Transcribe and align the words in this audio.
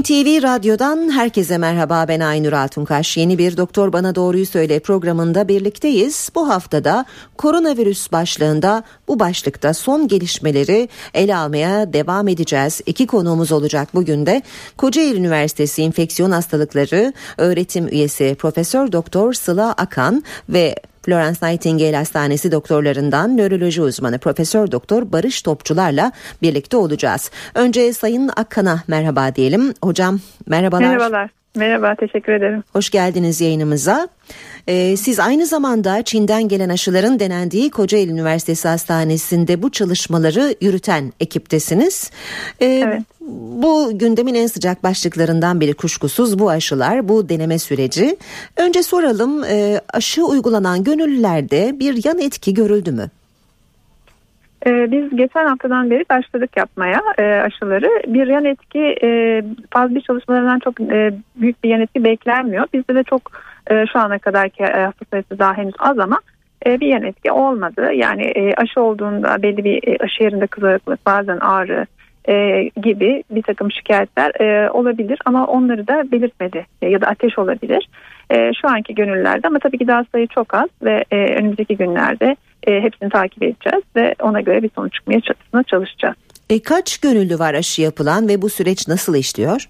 NTV 0.00 0.42
Radyo'dan 0.42 1.10
herkese 1.10 1.58
merhaba 1.58 2.08
ben 2.08 2.20
Aynur 2.20 2.52
Altunkaş. 2.52 3.16
Yeni 3.16 3.38
bir 3.38 3.56
Doktor 3.56 3.92
Bana 3.92 4.14
Doğruyu 4.14 4.46
Söyle 4.46 4.80
programında 4.80 5.48
birlikteyiz. 5.48 6.30
Bu 6.34 6.48
haftada 6.48 7.04
koronavirüs 7.36 8.12
başlığında 8.12 8.82
bu 9.08 9.20
başlıkta 9.20 9.74
son 9.74 10.08
gelişmeleri 10.08 10.88
ele 11.14 11.36
almaya 11.36 11.92
devam 11.92 12.28
edeceğiz. 12.28 12.80
İki 12.86 13.06
konuğumuz 13.06 13.52
olacak 13.52 13.88
bugün 13.94 14.26
de. 14.26 14.42
Kocaeli 14.76 15.18
Üniversitesi 15.18 15.82
İnfeksiyon 15.82 16.30
Hastalıkları 16.30 17.12
öğretim 17.38 17.88
üyesi 17.88 18.36
Profesör 18.38 18.92
Doktor 18.92 19.32
Sıla 19.32 19.72
Akan 19.72 20.24
ve 20.48 20.74
Florence 21.06 21.38
Nightingale 21.42 21.96
Hastanesi 21.96 22.52
doktorlarından 22.52 23.36
nöroloji 23.36 23.82
uzmanı 23.82 24.18
Profesör 24.18 24.70
Doktor 24.72 25.12
Barış 25.12 25.42
Topçularla 25.42 26.12
birlikte 26.42 26.76
olacağız. 26.76 27.30
Önce 27.54 27.92
Sayın 27.92 28.30
Akkan'a 28.36 28.82
merhaba 28.88 29.34
diyelim. 29.34 29.74
Hocam 29.82 30.20
merhabalar. 30.46 30.82
Merhabalar. 30.82 31.30
Merhaba, 31.56 31.94
teşekkür 31.94 32.32
ederim. 32.32 32.62
Hoş 32.72 32.90
geldiniz 32.90 33.40
yayınımıza. 33.40 34.08
Ee, 34.68 34.96
siz 34.96 35.20
aynı 35.20 35.46
zamanda 35.46 36.02
Çin'den 36.02 36.48
gelen 36.48 36.68
aşıların 36.68 37.20
denendiği 37.20 37.70
Kocaeli 37.70 38.10
Üniversitesi 38.10 38.68
Hastanesi'nde 38.68 39.62
bu 39.62 39.70
çalışmaları 39.70 40.54
yürüten 40.60 41.12
ekiptesiniz. 41.20 42.10
Ee, 42.60 42.66
evet. 42.66 43.02
Bu 43.60 43.98
gündemin 43.98 44.34
en 44.34 44.46
sıcak 44.46 44.82
başlıklarından 44.82 45.60
biri 45.60 45.74
kuşkusuz 45.74 46.38
bu 46.38 46.50
aşılar, 46.50 47.08
bu 47.08 47.28
deneme 47.28 47.58
süreci. 47.58 48.16
Önce 48.56 48.82
soralım 48.82 49.44
e, 49.44 49.80
aşı 49.92 50.24
uygulanan 50.24 50.84
gönüllülerde 50.84 51.80
bir 51.80 52.04
yan 52.04 52.18
etki 52.18 52.54
görüldü 52.54 52.92
mü? 52.92 53.10
Ee, 54.66 54.90
biz 54.90 55.16
geçen 55.16 55.46
haftadan 55.46 55.90
beri 55.90 56.04
başladık 56.10 56.50
yapmaya 56.56 57.02
e, 57.18 57.22
aşıları. 57.22 58.02
Bir 58.06 58.26
yan 58.26 58.44
etki 58.44 58.96
e, 59.02 59.42
faz 59.70 59.94
bir 59.94 60.00
çalışmalarından 60.00 60.58
çok 60.58 60.80
e, 60.80 61.14
büyük 61.36 61.64
bir 61.64 61.68
yan 61.68 61.80
etki 61.80 62.04
beklenmiyor. 62.04 62.66
Bizde 62.72 62.94
de 62.94 63.02
çok 63.02 63.22
şu 63.92 63.98
ana 63.98 64.18
kadarki 64.18 64.64
hasta 64.64 65.04
sayısı 65.10 65.38
daha 65.38 65.56
henüz 65.56 65.74
az 65.78 65.98
ama 65.98 66.20
bir 66.66 66.86
yan 66.86 67.02
etki 67.02 67.32
olmadı. 67.32 67.92
Yani 67.94 68.54
aşı 68.56 68.80
olduğunda 68.80 69.42
belli 69.42 69.64
bir 69.64 70.00
aşı 70.00 70.22
yerinde 70.22 70.46
kızarıklık 70.46 71.06
bazen 71.06 71.38
ağrı 71.38 71.86
gibi 72.82 73.22
bir 73.30 73.42
takım 73.42 73.72
şikayetler 73.72 74.68
olabilir 74.68 75.18
ama 75.24 75.46
onları 75.46 75.86
da 75.86 76.12
belirtmedi 76.12 76.66
ya 76.82 77.00
da 77.00 77.06
ateş 77.06 77.38
olabilir. 77.38 77.88
E, 78.30 78.52
şu 78.60 78.68
anki 78.68 78.94
gönüllerde 78.94 79.48
ama 79.48 79.58
tabii 79.58 79.78
ki 79.78 79.86
daha 79.86 80.04
sayı 80.12 80.26
çok 80.26 80.54
az 80.54 80.68
ve 80.82 81.04
e, 81.10 81.16
önümüzdeki 81.16 81.76
günlerde 81.76 82.36
e, 82.66 82.80
hepsini 82.80 83.10
takip 83.10 83.42
edeceğiz 83.42 83.84
ve 83.96 84.14
ona 84.22 84.40
göre 84.40 84.62
bir 84.62 84.70
sonuç 84.74 84.94
çıkmaya 84.94 85.20
çalışacağız. 85.66 86.16
E, 86.50 86.62
kaç 86.62 86.98
gönüllü 86.98 87.38
var 87.38 87.54
aşı 87.54 87.82
yapılan 87.82 88.28
ve 88.28 88.42
bu 88.42 88.48
süreç 88.48 88.88
nasıl 88.88 89.14
işliyor? 89.14 89.68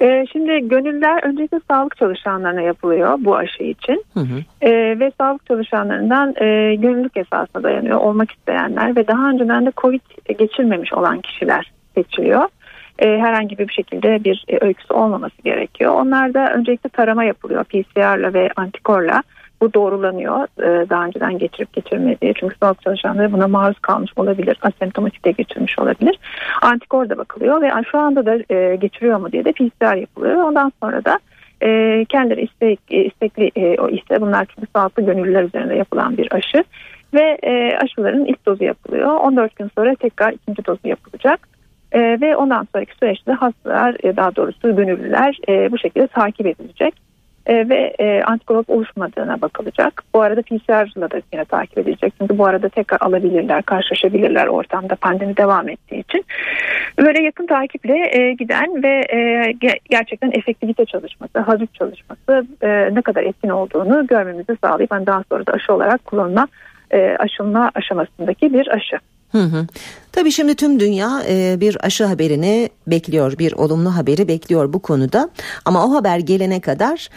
Ee, 0.00 0.26
şimdi 0.32 0.68
gönüller 0.68 1.24
öncelikle 1.24 1.60
sağlık 1.70 1.96
çalışanlarına 1.96 2.60
yapılıyor 2.60 3.18
bu 3.20 3.36
aşı 3.36 3.62
için 3.62 4.04
hı 4.14 4.20
hı. 4.20 4.42
Ee, 4.62 5.00
ve 5.00 5.12
sağlık 5.20 5.46
çalışanlarından 5.46 6.34
e, 6.36 6.74
gönüllülük 6.74 7.16
esasına 7.16 7.62
dayanıyor 7.62 7.98
olmak 7.98 8.32
isteyenler 8.32 8.96
ve 8.96 9.06
daha 9.06 9.30
önceden 9.30 9.66
de 9.66 9.72
COVID 9.76 10.00
geçirmemiş 10.38 10.92
olan 10.92 11.20
kişiler 11.20 11.72
seçiliyor. 11.94 12.48
Ee, 13.00 13.18
herhangi 13.18 13.58
bir 13.58 13.68
şekilde 13.68 14.24
bir 14.24 14.44
e, 14.48 14.64
öyküsü 14.64 14.94
olmaması 14.94 15.42
gerekiyor. 15.42 15.94
Onlarda 15.94 16.52
öncelikle 16.52 16.90
tarama 16.90 17.24
yapılıyor. 17.24 17.64
PCR'la 17.64 18.34
ve 18.34 18.50
antikorla. 18.56 19.22
Bu 19.60 19.74
doğrulanıyor 19.74 20.42
e, 20.42 20.88
daha 20.90 21.04
önceden 21.04 21.38
geçirip 21.38 21.72
geçirmediği 21.72 22.34
çünkü 22.40 22.56
sağlık 22.62 22.82
çalışanları 22.82 23.32
buna 23.32 23.48
maruz 23.48 23.78
kalmış 23.78 24.12
olabilir 24.16 24.58
asemptomatik 24.62 25.24
de 25.24 25.30
geçirmiş 25.30 25.78
olabilir. 25.78 26.18
Antikor 26.62 27.08
da 27.08 27.18
bakılıyor 27.18 27.62
ve 27.62 27.70
şu 27.90 27.98
anda 27.98 28.26
da 28.26 28.54
e, 28.54 28.76
geçiriyor 28.76 29.18
mu 29.18 29.32
diye 29.32 29.44
de 29.44 29.52
PCR 29.52 29.96
yapılıyor. 29.96 30.42
Ondan 30.42 30.72
sonra 30.82 31.04
da 31.04 31.18
e, 31.60 32.04
kendileri 32.04 32.42
istek, 32.42 32.80
istekli 32.90 33.76
o 33.80 33.88
iste 33.88 34.20
bunlar 34.20 34.46
çünkü 34.54 34.68
sağlıklı 34.76 35.06
gönüllüler 35.06 35.42
üzerinde 35.42 35.74
yapılan 35.74 36.16
bir 36.16 36.28
aşı 36.30 36.64
ve 37.14 37.38
aşıların 37.82 38.24
ilk 38.24 38.46
dozu 38.46 38.64
yapılıyor. 38.64 39.06
14 39.06 39.56
gün 39.56 39.70
sonra 39.74 39.94
tekrar 39.94 40.32
ikinci 40.32 40.66
dozu 40.66 40.88
yapılacak 40.88 41.59
ve 41.94 42.36
ondan 42.36 42.66
sonraki 42.72 42.94
süreçte 42.96 43.32
hastalar 43.32 43.94
daha 44.02 44.36
doğrusu 44.36 44.76
gönüllüler 44.76 45.38
bu 45.70 45.78
şekilde 45.78 46.06
takip 46.06 46.46
edilecek 46.46 46.94
e, 47.46 47.68
ve 47.68 47.94
e, 47.98 48.22
antikorop 48.22 48.70
oluşmadığına 48.70 49.40
bakılacak. 49.40 50.02
Bu 50.14 50.22
arada 50.22 50.42
PCR'la 50.42 51.10
da 51.10 51.20
yine 51.32 51.44
takip 51.44 51.78
edilecek. 51.78 52.12
Çünkü 52.20 52.38
bu 52.38 52.46
arada 52.46 52.68
tekrar 52.68 52.98
alabilirler, 53.00 53.62
karşılaşabilirler 53.62 54.46
ortamda 54.46 54.94
pandemi 54.94 55.36
devam 55.36 55.68
ettiği 55.68 56.00
için. 56.00 56.24
Böyle 56.98 57.22
yakın 57.22 57.46
takiple 57.46 58.10
e, 58.12 58.32
giden 58.32 58.82
ve 58.82 59.02
e, 59.12 59.52
gerçekten 59.90 60.30
efektivite 60.32 60.84
çalışması, 60.84 61.38
hafif 61.38 61.74
çalışması 61.74 62.46
e, 62.62 62.94
ne 62.94 63.02
kadar 63.02 63.22
etkin 63.22 63.48
olduğunu 63.48 64.06
görmemizi 64.06 64.56
sağlayıp 64.64 64.92
yani 64.92 65.06
daha 65.06 65.22
sonra 65.30 65.46
da 65.46 65.52
aşı 65.52 65.74
olarak 65.74 66.04
kullanma 66.04 66.48
e, 66.90 67.16
aşılma 67.18 67.70
aşamasındaki 67.74 68.52
bir 68.52 68.68
aşı. 68.68 68.96
Hı 69.32 69.42
hı. 69.42 69.66
Tabii 70.12 70.32
şimdi 70.32 70.54
tüm 70.54 70.80
dünya 70.80 71.22
e, 71.28 71.60
bir 71.60 71.86
aşı 71.86 72.04
haberini 72.04 72.70
bekliyor, 72.86 73.38
bir 73.38 73.52
olumlu 73.52 73.96
haberi 73.96 74.28
bekliyor 74.28 74.72
bu 74.72 74.78
konuda. 74.78 75.30
Ama 75.64 75.86
o 75.86 75.94
haber 75.94 76.18
gelene 76.18 76.60
kadar 76.60 77.08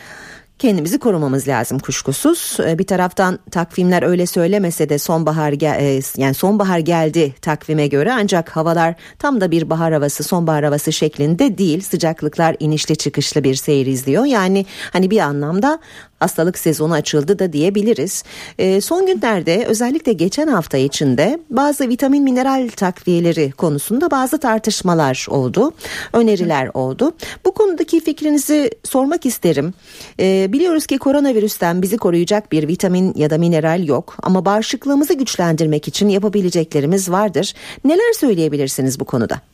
kendimizi 0.59 0.99
korumamız 0.99 1.47
lazım 1.47 1.79
kuşkusuz. 1.79 2.57
E, 2.67 2.79
bir 2.79 2.87
taraftan 2.87 3.39
takvimler 3.51 4.03
öyle 4.03 4.25
söylemese 4.25 4.89
de 4.89 4.97
sonbahar 4.97 5.53
e, 5.61 6.01
yani 6.17 6.33
sonbahar 6.33 6.79
geldi 6.79 7.33
takvime 7.41 7.87
göre 7.87 8.13
ancak 8.13 8.49
havalar 8.49 8.95
tam 9.19 9.41
da 9.41 9.51
bir 9.51 9.69
bahar 9.69 9.93
havası, 9.93 10.23
sonbahar 10.23 10.63
havası 10.63 10.93
şeklinde 10.93 11.57
değil. 11.57 11.81
Sıcaklıklar 11.81 12.55
inişli 12.59 12.95
çıkışlı 12.95 13.43
bir 13.43 13.55
seyir 13.55 13.85
izliyor. 13.85 14.25
Yani 14.25 14.65
hani 14.93 15.11
bir 15.11 15.19
anlamda 15.19 15.79
hastalık 16.23 16.57
sezonu 16.57 16.93
açıldı 16.93 17.39
da 17.39 17.53
diyebiliriz. 17.53 18.23
E, 18.59 18.81
son 18.81 19.05
günlerde 19.05 19.65
özellikle 19.67 20.13
geçen 20.13 20.47
hafta 20.47 20.77
içinde 20.77 21.39
bazı 21.49 21.89
vitamin 21.89 22.23
mineral 22.23 22.69
takviyeleri 22.75 23.51
konusunda 23.51 24.11
bazı 24.11 24.37
tartışmalar 24.37 25.27
oldu. 25.29 25.73
Öneriler 26.13 26.69
oldu. 26.73 27.11
Bu 27.45 27.53
konudaki 27.53 27.99
fikrinizi 27.99 28.71
sormak 28.83 29.25
isterim. 29.25 29.73
E, 30.19 30.53
biliyoruz 30.53 30.85
ki 30.85 30.97
koronavirüsten 30.97 31.81
bizi 31.81 31.97
koruyacak 31.97 32.51
bir 32.51 32.67
vitamin 32.67 33.13
ya 33.15 33.29
da 33.29 33.37
mineral 33.37 33.87
yok 33.87 34.15
ama 34.23 34.45
bağışıklığımızı 34.45 35.13
güçlendirmek 35.13 35.87
için 35.87 36.09
yapabileceklerimiz 36.09 37.11
vardır. 37.11 37.53
Neler 37.83 38.13
söyleyebilirsiniz 38.13 38.99
bu 38.99 39.05
konuda? 39.05 39.52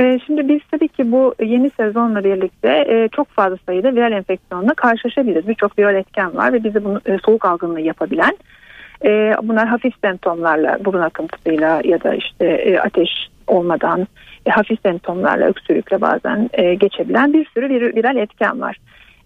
Ee, 0.00 0.18
şimdi 0.26 0.48
biz 0.48 0.60
tabii 0.70 0.88
ki 0.88 1.12
bu 1.12 1.34
yeni 1.42 1.70
sezonla 1.70 2.24
birlikte 2.24 2.84
e, 2.88 3.08
çok 3.08 3.28
fazla 3.28 3.56
sayıda 3.66 3.94
viral 3.94 4.12
enfeksiyonla 4.12 4.74
karşılaşabiliriz. 4.74 5.48
Birçok 5.48 5.78
viral 5.78 5.94
etken 5.94 6.36
var 6.36 6.52
ve 6.52 6.64
bizi 6.64 6.84
bunu 6.84 7.00
e, 7.06 7.18
soğuk 7.24 7.44
algınlığı 7.44 7.80
yapabilen 7.80 8.36
e, 9.04 9.34
bunlar 9.42 9.68
hafif 9.68 9.94
semptomlarla 10.04 10.78
burun 10.84 11.00
akıntısıyla 11.00 11.80
ya 11.84 12.02
da 12.02 12.14
işte 12.14 12.78
ateş 12.84 13.10
olmadan 13.46 14.06
hafif 14.48 14.80
semptomlarla 14.82 15.46
öksürükle 15.46 16.00
bazen 16.00 16.50
geçebilen 16.78 17.32
bir 17.32 17.46
sürü 17.54 17.68
viral 17.68 18.16
etken 18.16 18.60
var. 18.60 18.76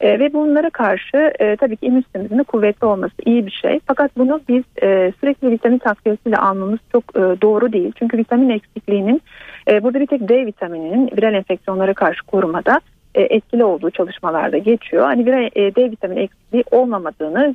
E, 0.00 0.18
ve 0.18 0.32
bunlara 0.32 0.70
karşı 0.70 1.32
e, 1.38 1.56
tabii 1.56 1.76
ki 1.76 1.86
immün 1.86 2.00
sistemimizin 2.00 2.42
kuvvetli 2.42 2.86
olması 2.86 3.14
iyi 3.24 3.46
bir 3.46 3.50
şey. 3.50 3.80
Fakat 3.86 4.16
bunu 4.16 4.40
biz 4.48 4.62
e, 4.82 5.12
sürekli 5.20 5.50
vitamin 5.50 5.78
takviyesiyle 5.78 6.36
almamız 6.36 6.78
çok 6.92 7.04
e, 7.16 7.20
doğru 7.20 7.72
değil. 7.72 7.92
Çünkü 7.98 8.18
vitamin 8.18 8.50
eksikliğinin 8.50 9.22
e, 9.68 9.82
burada 9.82 10.00
bir 10.00 10.06
tek 10.06 10.28
D 10.28 10.46
vitamininin 10.46 11.10
viral 11.16 11.34
enfeksiyonlara 11.34 11.94
karşı 11.94 12.26
korumada 12.26 12.80
e, 13.14 13.22
etkili 13.22 13.64
olduğu 13.64 13.90
çalışmalarda 13.90 14.58
geçiyor. 14.58 15.04
Hani 15.04 15.26
viral 15.26 15.50
e, 15.54 15.74
D 15.74 15.90
vitamini 15.90 16.20
eksikliği 16.20 16.64
olmamadığını 16.70 17.54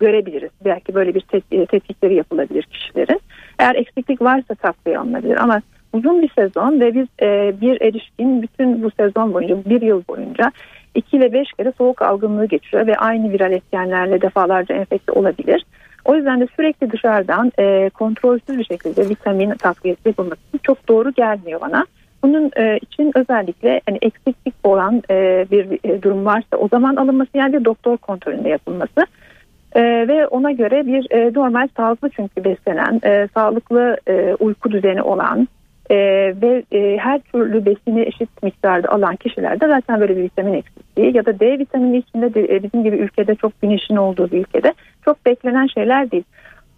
görebiliriz. 0.00 0.50
Belki 0.64 0.94
böyle 0.94 1.14
bir 1.14 1.20
tet- 1.20 1.66
tetkikleri 1.66 2.14
yapılabilir 2.14 2.62
kişilerin. 2.62 3.20
Eğer 3.58 3.74
eksiklik 3.74 4.22
varsa 4.22 4.54
takviye 4.54 4.98
alınabilir 4.98 5.36
ama 5.36 5.62
uzun 5.92 6.22
bir 6.22 6.30
sezon 6.38 6.80
ve 6.80 6.94
biz 6.94 7.06
bir 7.60 7.80
erişkin 7.80 8.42
bütün 8.42 8.82
bu 8.82 8.90
sezon 8.90 9.34
boyunca 9.34 9.70
bir 9.70 9.82
yıl 9.82 10.02
boyunca 10.08 10.52
2 10.94 11.16
ile 11.16 11.32
5 11.32 11.52
kere 11.52 11.72
soğuk 11.78 12.02
algınlığı 12.02 12.46
geçiriyor 12.46 12.86
ve 12.86 12.96
aynı 12.96 13.32
viral 13.32 13.52
etkenlerle 13.52 14.22
defalarca 14.22 14.74
enfekte 14.74 15.12
olabilir. 15.12 15.64
O 16.04 16.14
yüzden 16.14 16.40
de 16.40 16.46
sürekli 16.56 16.90
dışarıdan 16.90 17.52
e, 17.58 17.90
kontrolsüz 17.90 18.58
bir 18.58 18.64
şekilde 18.64 19.08
vitamin 19.08 19.50
takviyesi 19.50 20.00
yapılması 20.08 20.40
çok 20.62 20.88
doğru 20.88 21.12
gelmiyor 21.12 21.60
bana. 21.60 21.86
Bunun 22.22 22.50
e, 22.56 22.76
için 22.76 23.12
özellikle 23.14 23.80
hani 23.88 23.98
eksiklik 24.02 24.54
olan 24.64 25.02
e, 25.10 25.46
bir 25.50 25.88
e, 25.90 26.02
durum 26.02 26.26
varsa 26.26 26.56
o 26.56 26.68
zaman 26.68 26.96
alınması 26.96 27.30
yani 27.34 27.64
doktor 27.64 27.96
kontrolünde 27.96 28.48
yapılması 28.48 29.06
e, 29.74 29.82
ve 29.82 30.26
ona 30.26 30.50
göre 30.50 30.86
bir 30.86 31.06
e, 31.10 31.32
normal 31.34 31.68
sağlıklı 31.76 32.10
çünkü 32.10 32.44
beslenen, 32.44 33.00
e, 33.04 33.28
sağlıklı 33.34 33.96
e, 34.08 34.34
uyku 34.40 34.70
düzeni 34.70 35.02
olan 35.02 35.48
e, 35.90 35.96
ve 36.42 36.62
e, 36.72 36.96
her 36.96 37.20
türlü 37.20 37.66
besini 37.66 38.00
eşit 38.02 38.42
miktarda 38.42 38.88
alan 38.88 39.16
kişilerde 39.16 39.68
zaten 39.68 40.00
böyle 40.00 40.16
bir 40.16 40.22
vitamin 40.22 40.54
eksikliği 40.54 41.16
ya 41.16 41.26
da 41.26 41.40
D 41.40 41.58
vitamini 41.58 41.96
içinde 41.96 42.34
de, 42.34 42.56
e, 42.56 42.62
bizim 42.62 42.84
gibi 42.84 42.96
ülkede 42.96 43.34
çok 43.34 43.62
güneşin 43.62 43.96
olduğu 43.96 44.30
bir 44.30 44.38
ülkede 44.38 44.74
çok 45.04 45.26
beklenen 45.26 45.66
şeyler 45.66 46.10
değil. 46.10 46.24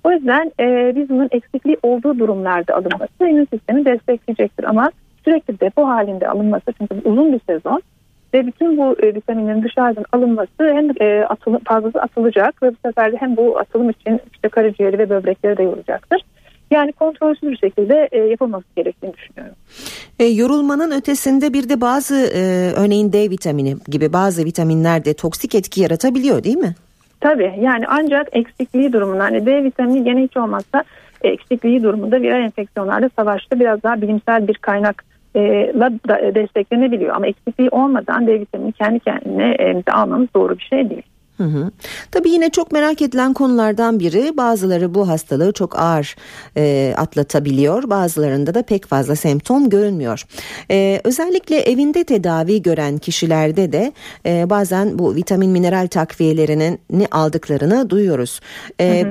O 0.04 0.12
yüzden 0.12 0.52
e, 0.60 0.92
biz 0.96 1.08
bunun 1.08 1.28
eksikliği 1.30 1.76
olduğu 1.82 2.18
durumlarda 2.18 2.74
alınması 2.74 3.28
immün 3.28 3.48
sistemi 3.52 3.84
destekleyecektir 3.84 4.64
ama 4.64 4.90
sürekli 5.24 5.60
depo 5.60 5.86
halinde 5.86 6.28
alınması 6.28 6.72
çünkü 6.78 6.94
uzun 7.04 7.32
bir 7.32 7.40
sezon 7.46 7.82
ve 8.34 8.46
bütün 8.46 8.78
bu 8.78 8.96
e, 9.02 9.14
vitaminlerin 9.14 9.62
dışarıdan 9.62 10.04
alınması 10.12 10.50
hem 10.58 10.90
e, 11.00 11.24
atılı, 11.24 11.58
fazlası 11.64 12.02
atılacak 12.02 12.62
ve 12.62 12.70
bu 12.70 12.76
sefer 12.86 13.12
de 13.12 13.16
hem 13.16 13.36
bu 13.36 13.58
atılım 13.58 13.90
için 13.90 14.20
işte 14.34 14.48
karaciğeri 14.48 14.98
ve 14.98 15.10
böbrekleri 15.10 15.56
de 15.56 15.62
yoracaktır. 15.62 16.22
Yani 16.72 16.92
kontrolsüz 16.92 17.50
bir 17.50 17.56
şekilde 17.56 18.08
e, 18.12 18.18
yapılması 18.18 18.64
gerektiğini 18.76 19.14
düşünüyorum. 19.14 19.56
E, 20.18 20.24
yorulmanın 20.24 20.90
ötesinde 20.90 21.52
bir 21.52 21.68
de 21.68 21.80
bazı 21.80 22.14
e, 22.14 22.72
örneğin 22.76 23.12
D 23.12 23.30
vitamini 23.30 23.76
gibi 23.88 24.12
bazı 24.12 24.44
vitaminler 24.44 25.04
de 25.04 25.14
toksik 25.14 25.54
etki 25.54 25.80
yaratabiliyor 25.80 26.44
değil 26.44 26.56
mi? 26.56 26.74
Tabii 27.20 27.52
yani 27.60 27.84
ancak 27.88 28.28
eksikliği 28.32 28.92
durumunda 28.92 29.24
hani 29.24 29.46
D 29.46 29.64
vitamini 29.64 30.04
gene 30.04 30.22
hiç 30.22 30.36
olmazsa 30.36 30.84
eksikliği 31.22 31.82
durumunda 31.82 32.20
viral 32.20 32.44
enfeksiyonlarda 32.44 33.10
savaşta 33.16 33.60
biraz 33.60 33.82
daha 33.82 34.02
bilimsel 34.02 34.48
bir 34.48 34.54
kaynak 34.54 35.04
la 35.74 35.90
desteklenebiliyor. 36.34 37.16
Ama 37.16 37.26
eksikliği 37.26 37.70
olmadan 37.70 38.26
D 38.26 38.40
vitamini 38.40 38.72
kendi 38.72 39.00
kendine 39.00 39.56
e, 39.58 39.90
almamız 39.90 40.28
doğru 40.34 40.58
bir 40.58 40.64
şey 40.70 40.90
değil. 40.90 41.02
Hı 41.36 41.44
hı. 41.44 41.70
Tabii 42.10 42.30
yine 42.30 42.50
çok 42.50 42.72
merak 42.72 43.02
edilen 43.02 43.34
konulardan 43.34 44.00
biri 44.00 44.36
bazıları 44.36 44.94
bu 44.94 45.08
hastalığı 45.08 45.52
çok 45.52 45.78
ağır 45.78 46.16
e, 46.56 46.94
atlatabiliyor 46.96 47.90
bazılarında 47.90 48.54
da 48.54 48.62
pek 48.62 48.86
fazla 48.86 49.16
semptom 49.16 49.70
görünmüyor. 49.70 50.26
E, 50.70 51.00
özellikle 51.04 51.60
evinde 51.60 52.04
tedavi 52.04 52.62
gören 52.62 52.98
kişilerde 52.98 53.72
de 53.72 53.92
e, 54.26 54.50
bazen 54.50 54.98
bu 54.98 55.14
vitamin 55.14 55.50
mineral 55.50 55.86
takviyelerini 55.86 57.06
aldıklarını 57.10 57.90
duyuyoruz. 57.90 58.40
E, 58.80 59.04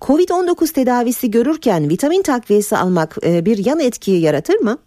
Covid-19 0.00 0.72
tedavisi 0.72 1.30
görürken 1.30 1.88
vitamin 1.88 2.22
takviyesi 2.22 2.76
almak 2.76 3.16
e, 3.26 3.44
bir 3.44 3.66
yan 3.66 3.80
etkiyi 3.80 4.20
yaratır 4.20 4.56
mı? 4.56 4.78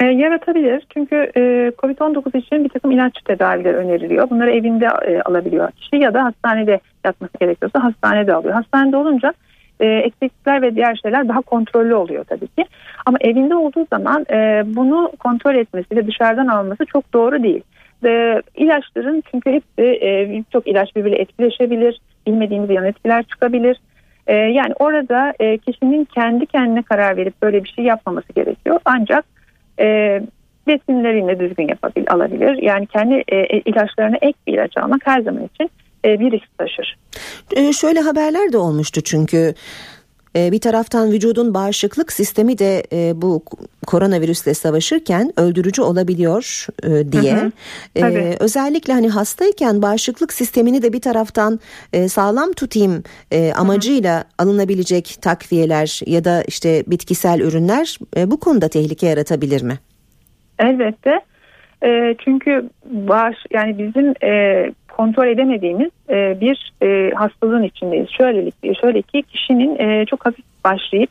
E, 0.00 0.04
yaratabilir 0.04 0.86
çünkü 0.94 1.16
e, 1.36 1.40
COVID-19 1.78 2.38
için 2.38 2.64
bir 2.64 2.68
takım 2.68 2.90
ilaç 2.90 3.12
tedavileri 3.24 3.76
öneriliyor. 3.76 4.30
Bunları 4.30 4.50
evinde 4.50 4.86
e, 4.86 5.22
alabiliyor 5.22 5.70
kişi 5.70 5.96
ya 5.96 6.14
da 6.14 6.24
hastanede 6.24 6.80
yatması 7.04 7.32
gerekiyorsa 7.40 7.84
hastanede 7.84 8.34
alıyor. 8.34 8.54
Hastanede 8.54 8.96
olunca 8.96 9.34
e, 9.80 9.86
eksiklikler 9.86 10.62
ve 10.62 10.74
diğer 10.74 10.96
şeyler 10.96 11.28
daha 11.28 11.40
kontrollü 11.40 11.94
oluyor 11.94 12.24
tabii 12.24 12.46
ki. 12.46 12.64
Ama 13.06 13.18
evinde 13.20 13.54
olduğu 13.54 13.86
zaman 13.92 14.26
e, 14.30 14.62
bunu 14.66 15.12
kontrol 15.18 15.54
etmesi 15.54 15.96
ve 15.96 16.06
dışarıdan 16.06 16.46
alması 16.46 16.84
çok 16.86 17.12
doğru 17.12 17.42
değil. 17.42 17.62
E, 18.04 18.42
ilaçların 18.54 19.22
çünkü 19.30 19.50
hepsi 19.52 19.82
e, 20.06 20.42
çok 20.52 20.66
ilaç 20.66 20.96
birbiriyle 20.96 21.22
etkileşebilir, 21.22 22.00
bilmediğimiz 22.26 22.70
yan 22.70 22.84
etkiler 22.84 23.22
çıkabilir. 23.22 23.80
E, 24.26 24.36
yani 24.36 24.72
orada 24.78 25.34
e, 25.40 25.58
kişinin 25.58 26.04
kendi 26.04 26.46
kendine 26.46 26.82
karar 26.82 27.16
verip 27.16 27.42
böyle 27.42 27.64
bir 27.64 27.68
şey 27.68 27.84
yapmaması 27.84 28.32
gerekiyor. 28.32 28.80
Ancak 28.84 29.24
e, 29.80 30.20
besinlerini 30.66 31.40
düzgün 31.40 31.68
yapabil, 31.68 32.04
alabilir. 32.08 32.62
Yani 32.62 32.86
kendi 32.86 33.14
e, 33.14 33.36
e, 33.36 33.60
ilaçlarına 33.60 34.16
ek 34.22 34.38
bir 34.46 34.52
ilaç 34.52 34.76
almak 34.76 35.00
her 35.04 35.20
zaman 35.20 35.44
için 35.54 35.70
e, 36.04 36.20
bir 36.20 36.30
risk 36.30 36.58
taşır. 36.58 36.96
E, 37.56 37.72
şöyle 37.72 38.00
haberler 38.00 38.52
de 38.52 38.58
olmuştu 38.58 39.00
çünkü 39.00 39.54
bir 40.34 40.60
taraftan 40.60 41.12
vücudun 41.12 41.54
bağışıklık 41.54 42.12
sistemi 42.12 42.58
de 42.58 42.82
e, 42.92 43.22
bu 43.22 43.42
koronavirüsle 43.86 44.54
savaşırken 44.54 45.32
öldürücü 45.36 45.82
olabiliyor 45.82 46.66
e, 46.82 47.12
diye. 47.12 47.34
Hı 47.34 47.50
hı, 48.06 48.08
e, 48.08 48.36
özellikle 48.40 48.92
hani 48.92 49.08
hastayken 49.08 49.82
bağışıklık 49.82 50.32
sistemini 50.32 50.82
de 50.82 50.92
bir 50.92 51.00
taraftan 51.00 51.60
e, 51.92 52.08
sağlam 52.08 52.52
tutayım 52.52 53.02
amacıyla 53.56 54.14
hı 54.14 54.18
hı. 54.18 54.24
alınabilecek 54.38 55.16
takviyeler 55.22 56.00
ya 56.06 56.24
da 56.24 56.42
işte 56.48 56.84
bitkisel 56.86 57.40
ürünler 57.40 57.98
bu 58.26 58.40
konuda 58.40 58.68
tehlike 58.68 59.06
yaratabilir 59.06 59.62
mi? 59.62 59.78
Elbette. 60.58 61.20
E, 61.84 62.14
çünkü 62.24 62.70
bağış 62.84 63.36
yani 63.50 63.78
bizim 63.78 64.14
e, 64.32 64.64
kontrol 64.96 65.26
edemediğimiz 65.26 65.90
e, 66.10 66.40
bir 66.40 66.72
e, 66.82 67.10
hastalığın 67.14 67.62
içindeyiz. 67.62 68.08
Şöyle, 68.10 68.50
şöyle 68.80 69.02
ki 69.02 69.22
kişinin 69.22 69.78
e, 69.78 70.06
çok 70.06 70.26
hafif 70.26 70.44
başlayıp 70.64 71.10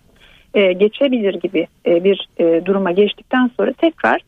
e, 0.53 0.73
geçebilir 0.73 1.33
gibi 1.33 1.67
e, 1.85 2.03
bir 2.03 2.29
e, 2.37 2.65
duruma 2.65 2.91
geçtikten 2.91 3.51
sonra 3.57 3.73
tekrar 3.73 4.21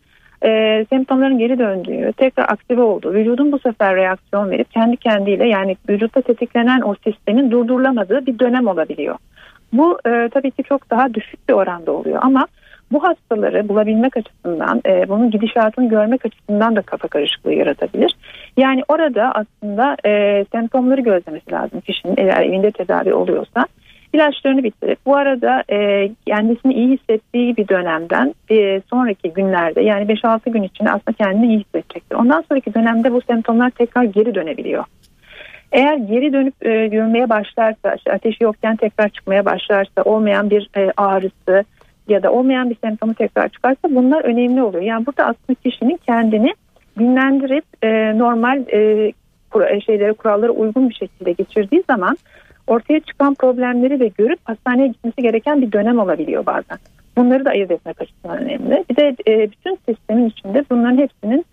e, 0.46 0.86
semptomların 0.90 1.38
geri 1.38 1.60
döndüğü, 1.60 2.14
tekrar 2.18 2.44
aktive 2.44 2.82
olduğu, 2.82 3.14
vücudun 3.14 3.52
bu 3.52 3.60
sefer 3.60 3.96
reaksiyon 3.96 4.52
verip 4.52 4.72
kendi 4.72 4.98
kendiyle 4.98 5.48
yani 5.48 5.78
vücutta 5.90 6.22
tetiklenen 6.22 6.82
o 6.82 6.96
sistemin 7.04 7.52
durdurulamadığı 7.52 8.26
bir 8.26 8.40
dönem 8.40 8.68
olabiliyor. 8.68 9.16
Bu 9.74 10.00
e, 10.06 10.30
tabii 10.34 10.52
ki 10.52 10.64
çok 10.64 10.90
daha 10.90 11.14
düşük 11.14 11.50
bir 11.50 11.54
oranda 11.54 11.92
oluyor 11.92 12.20
ama 12.22 12.48
bu 12.94 13.04
hastaları 13.04 13.70
bulabilmek 13.70 14.18
açısından, 14.18 14.82
e, 14.86 15.10
bunun 15.10 15.32
gidişatını 15.32 15.90
görmek 15.90 16.26
açısından 16.26 16.76
da 16.76 16.82
kafa 16.82 17.08
karışıklığı 17.08 17.54
yaratabilir. 17.54 18.16
Yani 18.58 18.82
orada 18.88 19.32
aslında 19.36 19.98
e, 20.06 20.46
semptomları 20.52 21.02
gözlemesi 21.02 21.52
lazım 21.52 21.82
kişinin 21.82 22.16
eğer 22.18 22.42
evinde 22.42 22.72
tedavi 22.72 23.14
oluyorsa. 23.14 23.66
ilaçlarını 24.14 24.64
bitirip 24.64 25.00
bu 25.06 25.16
arada 25.16 25.64
e, 25.72 26.10
kendisini 26.26 26.74
iyi 26.74 26.98
hissettiği 26.98 27.58
bir 27.58 27.68
dönemden 27.68 28.36
e, 28.52 28.82
sonraki 28.90 29.34
günlerde 29.34 29.82
yani 29.82 30.06
5-6 30.06 30.50
gün 30.50 30.64
içinde 30.64 30.90
aslında 30.90 31.14
kendini 31.18 31.48
iyi 31.48 31.60
hissedecektir. 31.60 32.16
Ondan 32.16 32.44
sonraki 32.50 32.74
dönemde 32.74 33.14
bu 33.14 33.22
semptomlar 33.22 33.70
tekrar 33.70 34.04
geri 34.04 34.36
dönebiliyor. 34.36 34.84
Eğer 35.74 35.98
geri 35.98 36.34
dönüp 36.34 36.54
e, 36.62 36.70
yürümeye 36.70 37.30
başlarsa, 37.30 37.96
işte 37.96 38.14
ateşi 38.14 38.44
yokken 38.44 38.76
tekrar 38.76 39.10
çıkmaya 39.10 39.46
başlarsa, 39.46 40.02
olmayan 40.06 40.50
bir 40.50 40.70
e, 40.78 40.92
ağrısı, 40.98 41.64
ya 42.08 42.24
da 42.24 42.32
olmayan 42.32 42.70
bir 42.70 42.76
semptomu 42.76 43.14
tekrar 43.14 43.50
çıkarsa 43.50 43.90
bunlar 43.90 44.26
önemli 44.26 44.64
oluyor. 44.64 44.84
Yani 44.84 45.06
burada 45.06 45.24
aslında 45.24 45.60
kişinin 45.64 46.00
kendini 46.06 46.54
dinlendirip 47.00 47.66
e, 47.82 48.18
normal 48.18 48.64
e, 48.68 49.12
e, 49.70 49.82
şeylere 49.82 50.14
kurallara 50.14 50.52
uygun 50.52 50.90
bir 50.90 50.96
şekilde 50.96 51.32
geçirdiği 51.32 51.84
zaman 51.90 52.18
ortaya 52.68 53.00
çıkan 53.00 53.36
problemleri 53.36 54.00
de 54.00 54.08
görüp 54.08 54.40
hastaneye 54.44 54.88
gitmesi 54.88 55.22
gereken 55.22 55.62
bir 55.62 55.72
dönem 55.72 56.00
olabiliyor 56.00 56.46
bazen. 56.46 56.78
Bunları 57.18 57.46
da 57.46 57.50
ayırt 57.50 57.72
etmek 57.72 58.02
açısından 58.02 58.38
önemli. 58.38 58.84
Bir 58.90 58.96
de 58.96 59.16
e, 59.28 59.52
bütün 59.52 59.80
sistemin 59.90 60.30
içinde 60.30 60.66
bunların 60.70 60.98
hepsinin 60.98 61.46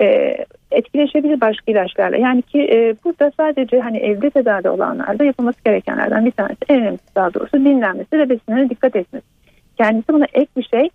e, 0.00 0.36
etkileşebilir 0.70 1.40
başka 1.40 1.72
ilaçlarla. 1.72 2.16
Yani 2.16 2.42
ki 2.42 2.58
e, 2.58 2.94
burada 3.04 3.32
sadece 3.36 3.80
hani 3.80 3.98
evde 3.98 4.30
tedavi 4.30 4.68
olanlarda 4.68 5.24
yapılması 5.24 5.64
gerekenlerden 5.64 6.26
bir 6.26 6.30
tanesi 6.30 6.58
en 6.68 6.80
önemlisi 6.80 7.14
daha 7.14 7.34
doğrusu 7.34 7.56
dinlenmesi 7.56 8.18
ve 8.18 8.30
besinlere 8.30 8.70
dikkat 8.70 8.96
etmesi 8.96 9.37
kendisi 9.78 10.12
buna 10.12 10.26
ek 10.32 10.50
bir 10.56 10.62
şey 10.62 10.90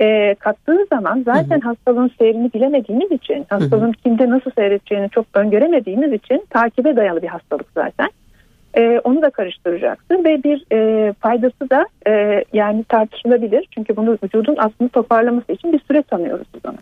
e, 0.00 0.34
kattığı 0.34 0.86
zaman 0.90 1.22
zaten 1.26 1.60
hı 1.60 1.64
hı. 1.64 1.68
hastalığın 1.68 2.10
seyrini 2.18 2.52
bilemediğimiz 2.52 3.12
için 3.12 3.46
hastalığın 3.50 3.86
hı 3.86 3.88
hı. 3.88 4.02
kimde 4.02 4.30
nasıl 4.30 4.50
seyredeceğini 4.50 5.10
çok 5.10 5.26
öngöremediğimiz 5.34 6.12
için 6.12 6.46
takibe 6.50 6.96
dayalı 6.96 7.22
bir 7.22 7.28
hastalık 7.28 7.66
zaten. 7.74 8.08
E, 8.76 9.00
onu 9.04 9.22
da 9.22 9.30
karıştıracaktır 9.30 10.24
ve 10.24 10.44
bir 10.44 10.64
e, 10.72 11.12
faydası 11.12 11.70
da 11.70 11.86
e, 12.06 12.44
yani 12.52 12.84
tartışılabilir. 12.84 13.68
Çünkü 13.70 13.96
bunu 13.96 14.18
vücudun 14.24 14.56
aslında 14.58 14.88
toparlaması 14.88 15.52
için 15.52 15.72
bir 15.72 15.80
süre 15.80 16.02
tanıyoruz 16.02 16.46
biz 16.54 16.66
ona. 16.66 16.78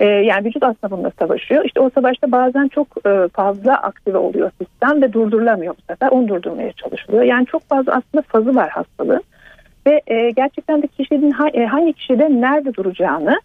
E, 0.00 0.04
yani 0.04 0.46
vücut 0.46 0.62
aslında 0.62 0.90
bununla 0.90 1.12
savaşıyor. 1.18 1.64
İşte 1.64 1.80
o 1.80 1.90
savaşta 1.90 2.32
bazen 2.32 2.68
çok 2.68 2.86
e, 3.06 3.28
fazla 3.32 3.74
aktive 3.74 4.18
oluyor 4.18 4.50
sistem 4.62 5.02
ve 5.02 5.12
durdurulamıyor 5.12 5.74
bu 5.76 5.92
sefer. 5.92 6.08
Onu 6.08 6.28
durdurmaya 6.28 6.72
çalışılıyor. 6.72 7.22
Yani 7.22 7.46
çok 7.46 7.62
fazla 7.62 7.92
aslında 7.92 8.22
fazı 8.22 8.54
var 8.54 8.68
hastalığın 8.70 9.22
ve 9.86 10.02
e, 10.06 10.30
gerçekten 10.30 10.82
de 10.82 10.86
kişinin 10.86 11.34
e, 11.54 11.66
hangi 11.66 11.92
kişide 11.92 12.40
nerede 12.40 12.74
duracağını 12.74 13.40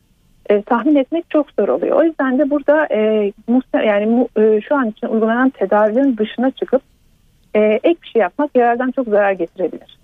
e, 0.50 0.62
tahmin 0.62 0.95
etmek 0.95 1.29
çok 1.29 1.48
zor 1.60 1.67
oluyor. 1.67 1.98
O 2.00 2.03
yüzden 2.03 2.39
de 2.39 2.50
burada 2.50 2.88
e, 2.91 3.31
yani 3.74 4.05
mu, 4.05 4.27
e, 4.38 4.62
şu 4.62 4.75
an 4.75 4.89
için 4.89 5.07
uygulanan 5.07 5.50
tedavilerin 5.50 6.17
dışına 6.17 6.51
çıkıp 6.51 6.81
e, 7.55 7.60
ek 7.60 8.00
bir 8.03 8.07
şey 8.07 8.21
yapmak 8.21 8.55
yarardan 8.55 8.91
çok 8.91 9.07
zarar 9.07 9.31
getirebilir. 9.31 10.00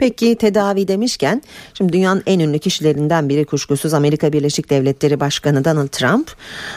Peki 0.00 0.34
tedavi 0.34 0.88
demişken 0.88 1.42
şimdi 1.74 1.92
dünyanın 1.92 2.22
en 2.26 2.40
ünlü 2.40 2.58
kişilerinden 2.58 3.28
biri 3.28 3.44
kuşkusuz 3.44 3.94
Amerika 3.94 4.32
Birleşik 4.32 4.70
Devletleri 4.70 5.20
Başkanı 5.20 5.64
Donald 5.64 5.88
Trump. 5.88 6.30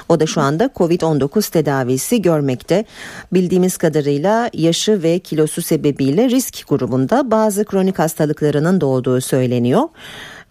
O 0.09 0.19
da 0.19 0.25
şu 0.25 0.41
anda 0.41 0.65
Covid-19 0.65 1.51
tedavisi 1.51 2.21
görmekte. 2.21 2.85
Bildiğimiz 3.33 3.77
kadarıyla 3.77 4.49
yaşı 4.53 5.03
ve 5.03 5.19
kilosu 5.19 5.61
sebebiyle 5.61 6.29
risk 6.29 6.67
grubunda 6.67 7.31
bazı 7.31 7.65
kronik 7.65 7.99
hastalıklarının 7.99 8.81
da 8.81 8.85
olduğu 8.85 9.21
söyleniyor. 9.21 9.83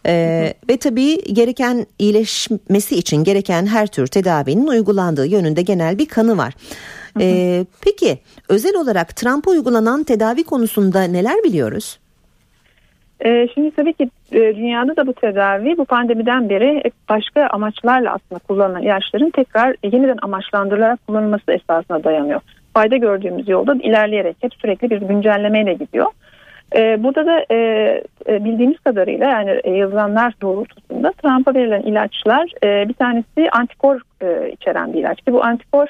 Ee, 0.07 0.55
ve 0.69 0.77
tabii 0.77 1.35
gereken 1.35 1.87
iyileşmesi 1.99 2.97
için 2.97 3.25
gereken 3.25 3.67
her 3.67 3.87
tür 3.87 4.07
tedavinin 4.07 4.67
uygulandığı 4.67 5.27
yönünde 5.27 5.63
genel 5.63 5.99
bir 5.99 6.07
kanı 6.07 6.37
var. 6.37 6.55
Ee, 7.21 7.67
peki 7.81 8.19
özel 8.49 8.77
olarak 8.77 9.17
Trump'a 9.17 9.51
uygulanan 9.51 10.05
tedavi 10.05 10.45
konusunda 10.45 11.03
neler 11.03 11.45
biliyoruz? 11.45 11.99
E, 13.25 13.49
şimdi 13.55 13.71
tabii 13.71 13.93
ki 13.93 14.11
e, 14.33 14.39
dünyada 14.39 14.97
da 14.97 15.07
bu 15.07 15.13
tedavi 15.13 15.79
bu 15.79 15.85
pandemiden 15.85 16.49
beri 16.49 16.83
başka 17.09 17.47
amaçlarla 17.47 18.13
aslında 18.13 18.39
kullanılan 18.49 18.83
ilaçların 18.83 19.31
tekrar 19.31 19.77
yeniden 19.85 20.19
amaçlandırılarak 20.23 21.07
kullanılması 21.07 21.53
esasına 21.53 22.05
dayanıyor. 22.05 22.41
Fayda 22.75 22.97
gördüğümüz 22.97 23.49
yolda 23.49 23.75
ilerleyerek 23.75 24.37
hep 24.41 24.55
sürekli 24.55 24.91
bir 24.91 25.01
güncellemeyle 25.01 25.75
gidiyor. 25.75 26.07
E, 26.77 27.03
burada 27.03 27.27
da 27.27 27.45
e, 27.51 27.57
e, 28.29 28.45
bildiğimiz 28.45 28.79
kadarıyla 28.79 29.27
yani 29.27 29.79
yazılanlar 29.79 30.35
doğrultusunda 30.43 31.13
Trump'a 31.13 31.55
verilen 31.55 31.83
ilaçlar 31.83 32.51
bir 32.63 32.95
tanesi 32.95 33.51
antikor 33.53 34.01
içeren 34.53 34.93
bir 34.93 34.99
ilaç 34.99 35.21
ki 35.21 35.33
bu 35.33 35.45
antikor 35.45 35.89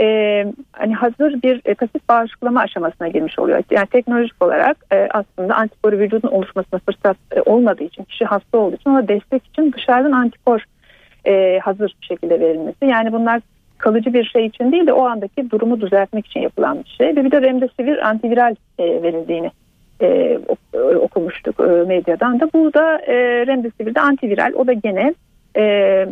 e, 0.00 0.46
hani 0.72 0.94
hazır 0.94 1.42
bir 1.42 1.60
e, 1.64 1.74
pasif 1.74 2.08
bağışıklama 2.08 2.60
aşamasına 2.60 3.08
girmiş 3.08 3.38
oluyor. 3.38 3.62
Yani 3.70 3.86
teknolojik 3.86 4.44
olarak 4.44 4.76
e, 4.92 5.08
aslında 5.10 5.54
antikoru 5.54 5.98
vücudun 5.98 6.28
oluşmasına 6.28 6.80
fırsat 6.86 7.16
e, 7.36 7.40
olmadığı 7.40 7.84
için 7.84 8.04
kişi 8.04 8.24
hasta 8.24 8.58
olduğu 8.58 8.76
için 8.76 8.90
ona 8.90 9.08
destek 9.08 9.46
için 9.46 9.72
dışarıdan 9.72 10.12
antikor 10.12 10.64
e, 11.24 11.58
hazır 11.58 11.94
bir 12.02 12.06
şekilde 12.06 12.40
verilmesi. 12.40 12.86
Yani 12.86 13.12
bunlar 13.12 13.40
kalıcı 13.78 14.14
bir 14.14 14.24
şey 14.24 14.46
için 14.46 14.72
değil 14.72 14.86
de 14.86 14.92
o 14.92 15.04
andaki 15.04 15.50
durumu 15.50 15.80
düzeltmek 15.80 16.26
için 16.26 16.40
yapılan 16.40 16.78
bir 16.84 16.88
şey. 16.88 17.16
Ve 17.16 17.24
bir 17.24 17.30
de 17.30 17.42
remdesivir 17.42 18.08
antiviral 18.08 18.54
e, 18.78 19.02
verildiğini 19.02 19.50
e, 20.00 20.38
okumuştuk 21.00 21.60
e, 21.60 21.62
medyadan 21.62 22.40
da. 22.40 22.48
Bu 22.54 22.74
da 22.74 22.98
e, 22.98 23.46
remdesivir 23.46 23.94
de 23.94 24.00
antiviral. 24.00 24.52
O 24.54 24.66
da 24.66 24.72
gene 24.72 25.14
e, 25.56 26.06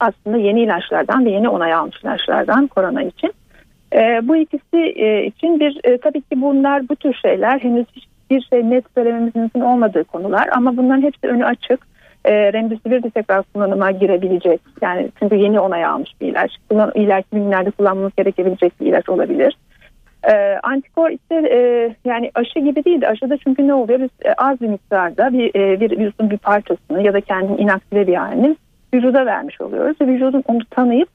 aslında 0.00 0.36
yeni 0.36 0.60
ilaçlardan 0.60 1.24
ve 1.24 1.30
yeni 1.30 1.48
onay 1.48 1.72
almış 1.72 2.02
ilaçlardan 2.02 2.66
korona 2.66 3.02
için. 3.02 3.32
E, 3.92 4.28
bu 4.28 4.36
ikisi 4.36 4.76
e, 4.76 5.26
için 5.26 5.60
bir 5.60 5.80
e, 5.84 5.98
tabii 5.98 6.20
ki 6.20 6.40
bunlar 6.40 6.88
bu 6.88 6.96
tür 6.96 7.14
şeyler 7.14 7.58
henüz 7.58 7.86
hiçbir 7.92 8.40
şey 8.50 8.70
net 8.70 8.84
söylememiz 8.94 9.36
mümkün 9.36 9.60
olmadığı 9.60 10.04
konular 10.04 10.48
ama 10.52 10.76
bunların 10.76 11.02
hepsi 11.02 11.26
önü 11.26 11.44
açık. 11.44 11.86
E, 12.24 12.52
Remdesivir 12.52 13.02
de 13.02 13.10
tekrar 13.10 13.42
kullanıma 13.42 13.90
girebilecek. 13.90 14.60
Yani 14.82 15.08
çünkü 15.18 15.34
yeni 15.34 15.60
onay 15.60 15.84
almış 15.84 16.10
bir 16.20 16.28
ilaç. 16.28 16.56
Kullan, 16.68 16.92
ileriki 16.94 17.28
günlerde 17.32 17.70
kullanmamız 17.70 18.12
gerekebilecek 18.16 18.80
bir 18.80 18.86
ilaç 18.86 19.08
olabilir. 19.08 19.56
E, 20.32 20.58
antikor 20.62 21.10
ise 21.10 21.34
e, 21.34 21.90
yani 22.04 22.30
aşı 22.34 22.58
gibi 22.58 22.84
değil 22.84 23.00
de 23.00 23.08
aşıda 23.08 23.36
çünkü 23.36 23.68
ne 23.68 23.74
oluyor? 23.74 24.00
Biz 24.00 24.10
e, 24.24 24.32
az 24.32 24.60
bir 24.60 24.68
miktarda 24.68 25.32
bir, 25.32 25.54
e, 25.54 25.80
bir 25.80 25.90
virüsün 25.98 26.30
bir 26.30 26.38
parçasını 26.38 27.02
ya 27.02 27.12
da 27.12 27.20
kendini 27.20 27.60
inaktive 27.60 28.06
bir 28.06 28.14
halini 28.14 28.56
vücuda 28.94 29.26
vermiş 29.26 29.60
oluyoruz. 29.60 30.00
Ve 30.00 30.06
vücudun 30.06 30.44
onu 30.46 30.64
tanıyıp 30.70 31.08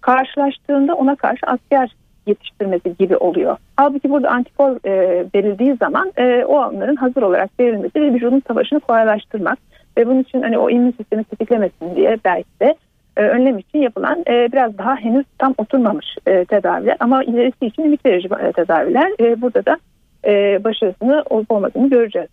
karşılaştığında 0.00 0.94
ona 0.94 1.16
karşı 1.16 1.46
asker 1.46 1.94
yetiştirmesi 2.26 2.94
gibi 2.98 3.16
oluyor. 3.16 3.56
Halbuki 3.76 4.10
burada 4.10 4.30
antikor 4.30 4.86
e, 4.86 5.24
verildiği 5.34 5.76
zaman 5.76 6.12
e, 6.16 6.44
o 6.44 6.68
onların 6.68 6.96
hazır 6.96 7.22
olarak 7.22 7.50
verilmesi 7.60 8.00
ve 8.00 8.14
vücudun 8.14 8.42
savaşını 8.48 8.80
kolaylaştırmak 8.80 9.58
ve 9.96 10.06
bunun 10.06 10.20
için 10.20 10.42
hani 10.42 10.58
o 10.58 10.70
immün 10.70 10.90
sistemi 10.90 11.24
tetiklemesin 11.24 11.96
diye 11.96 12.18
belki 12.24 12.60
de 12.60 12.74
e, 13.16 13.22
önlem 13.22 13.58
için 13.58 13.78
yapılan 13.78 14.24
e, 14.28 14.52
biraz 14.52 14.78
daha 14.78 14.96
henüz 14.96 15.26
tam 15.38 15.54
oturmamış 15.58 16.06
e, 16.26 16.44
tedaviler 16.44 16.96
ama 17.00 17.24
ilerisi 17.24 17.66
için 17.66 17.82
ümit 17.82 18.06
verici 18.06 18.28
e, 18.40 18.52
tedaviler. 18.52 19.12
E, 19.20 19.40
burada 19.42 19.66
da 19.66 19.78
e, 20.24 20.64
başarısını 20.64 21.24
olup 21.30 21.50
olmadığını 21.50 21.90
göreceğiz. 21.90 22.28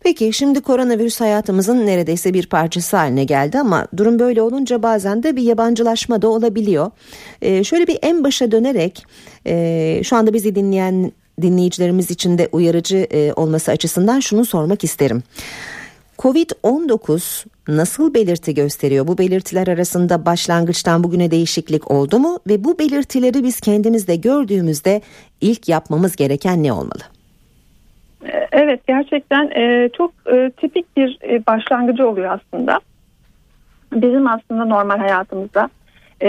Peki 0.00 0.32
şimdi 0.32 0.60
koronavirüs 0.60 1.20
hayatımızın 1.20 1.86
neredeyse 1.86 2.34
bir 2.34 2.46
parçası 2.46 2.96
haline 2.96 3.24
geldi 3.24 3.58
ama 3.58 3.86
durum 3.96 4.18
böyle 4.18 4.42
olunca 4.42 4.82
bazen 4.82 5.22
de 5.22 5.36
bir 5.36 5.42
yabancılaşma 5.42 6.22
da 6.22 6.28
olabiliyor. 6.28 6.90
Ee, 7.42 7.64
şöyle 7.64 7.86
bir 7.86 7.98
en 8.02 8.24
başa 8.24 8.50
dönerek 8.50 9.06
e, 9.46 10.00
şu 10.04 10.16
anda 10.16 10.32
bizi 10.32 10.54
dinleyen 10.54 11.12
dinleyicilerimiz 11.42 12.10
için 12.10 12.38
de 12.38 12.48
uyarıcı 12.52 12.96
e, 12.96 13.32
olması 13.32 13.70
açısından 13.70 14.20
şunu 14.20 14.44
sormak 14.44 14.84
isterim. 14.84 15.22
Covid-19 16.18 17.44
nasıl 17.68 18.14
belirti 18.14 18.54
gösteriyor? 18.54 19.06
Bu 19.06 19.18
belirtiler 19.18 19.68
arasında 19.68 20.26
başlangıçtan 20.26 21.04
bugüne 21.04 21.30
değişiklik 21.30 21.90
oldu 21.90 22.18
mu? 22.18 22.38
Ve 22.48 22.64
bu 22.64 22.78
belirtileri 22.78 23.44
biz 23.44 23.60
kendimizde 23.60 24.16
gördüğümüzde 24.16 25.02
ilk 25.40 25.68
yapmamız 25.68 26.16
gereken 26.16 26.62
ne 26.62 26.72
olmalı? 26.72 27.19
Evet 28.52 28.86
gerçekten 28.86 29.50
e, 29.50 29.88
çok 29.88 30.12
e, 30.32 30.50
tipik 30.50 30.96
bir 30.96 31.18
e, 31.22 31.46
başlangıcı 31.46 32.08
oluyor 32.08 32.40
aslında. 32.40 32.80
Bizim 33.92 34.26
aslında 34.26 34.64
normal 34.64 34.98
hayatımızda 34.98 35.70
e, 36.20 36.28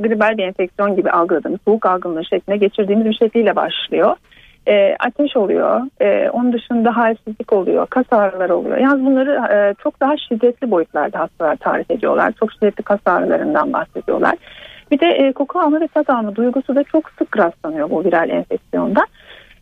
gribal 0.00 0.38
bir 0.38 0.42
enfeksiyon 0.42 0.96
gibi 0.96 1.10
algıladığımız 1.10 1.60
soğuk 1.64 1.86
algınlığı 1.86 2.24
şeklinde 2.24 2.56
geçirdiğimiz 2.56 3.06
bir 3.06 3.14
şekliyle 3.14 3.56
başlıyor. 3.56 4.16
E, 4.68 4.96
ateş 5.00 5.36
oluyor, 5.36 5.80
e, 6.00 6.30
onun 6.30 6.52
dışında 6.52 6.96
halsizlik 6.96 7.52
oluyor, 7.52 7.86
kas 7.86 8.06
ağrıları 8.10 8.56
oluyor. 8.56 8.76
Yalnız 8.76 9.06
bunları 9.06 9.54
e, 9.54 9.74
çok 9.82 10.00
daha 10.00 10.16
şiddetli 10.16 10.70
boyutlarda 10.70 11.18
hastalar 11.18 11.56
tarif 11.56 11.90
ediyorlar. 11.90 12.32
Çok 12.40 12.52
şiddetli 12.52 12.82
kas 12.82 13.00
ağrılarından 13.06 13.72
bahsediyorlar. 13.72 14.34
Bir 14.90 15.00
de 15.00 15.06
e, 15.06 15.32
koku 15.32 15.60
alma 15.60 15.80
ve 15.80 15.88
tat 15.88 16.10
alma 16.10 16.36
duygusu 16.36 16.76
da 16.76 16.84
çok 16.84 17.10
sık 17.18 17.38
rastlanıyor 17.38 17.90
bu 17.90 18.04
viral 18.04 18.30
enfeksiyonda. 18.30 19.06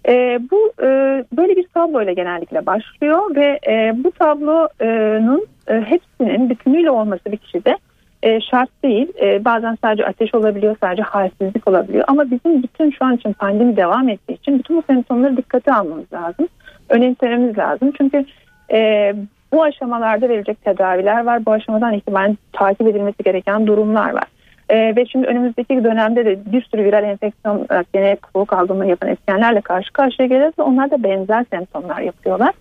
E, 0.09 0.41
bu 0.51 0.73
e, 0.83 0.87
böyle 1.33 1.57
bir 1.57 1.67
tabloyla 1.75 2.13
genellikle 2.13 2.67
başlıyor 2.67 3.37
ve 3.37 3.61
e, 3.69 3.93
bu 4.05 4.11
tablonun 4.11 5.47
e, 5.69 5.75
hepsinin 5.75 6.51
bütünüyle 6.51 6.91
olması 6.91 7.25
bir 7.33 7.37
kişide 7.37 7.77
e, 8.23 8.41
şart 8.41 8.71
değil. 8.83 9.13
E, 9.23 9.45
bazen 9.45 9.79
sadece 9.85 10.07
ateş 10.07 10.35
olabiliyor, 10.35 10.77
sadece 10.81 11.03
halsizlik 11.03 11.69
olabiliyor. 11.69 12.05
Ama 12.09 12.31
bizim 12.31 12.63
bütün 12.63 12.91
şu 12.91 13.05
an 13.05 13.17
için 13.17 13.33
pandemi 13.33 13.77
devam 13.77 14.09
ettiği 14.09 14.33
için 14.33 14.59
bütün 14.59 14.77
bu 14.77 14.83
semptomları 14.83 15.37
dikkate 15.37 15.75
almamız 15.75 16.13
lazım. 16.13 16.49
Önemsememiz 16.89 17.59
lazım. 17.59 17.93
Çünkü 17.99 18.25
e, 18.73 19.13
bu 19.53 19.63
aşamalarda 19.63 20.29
verilecek 20.29 20.65
tedaviler 20.65 21.25
var. 21.25 21.47
Bu 21.47 21.53
aşamadan 21.53 21.95
itibaren 21.95 22.39
takip 22.53 22.87
edilmesi 22.87 23.23
gereken 23.25 23.67
durumlar 23.67 24.11
var. 24.11 24.25
E, 24.71 24.97
ve 24.97 25.07
şimdi 25.07 25.27
önümüzdeki 25.27 25.85
dönemde 25.85 26.25
de 26.25 26.53
bir 26.53 26.63
sürü 26.63 26.85
viral 26.85 27.05
enfeksiyon 27.05 27.67
gene 27.93 28.17
soğuk 28.33 28.53
algınlığı 28.53 28.87
yapan 28.87 29.11
etkenlerle 29.11 29.61
karşı 29.61 29.93
karşıya 29.93 30.29
geliriz 30.29 30.59
ve 30.59 30.63
onlar 30.63 30.91
da 30.91 31.03
benzer 31.03 31.45
semptomlar 31.51 32.01
yapıyorlar. 32.01 32.55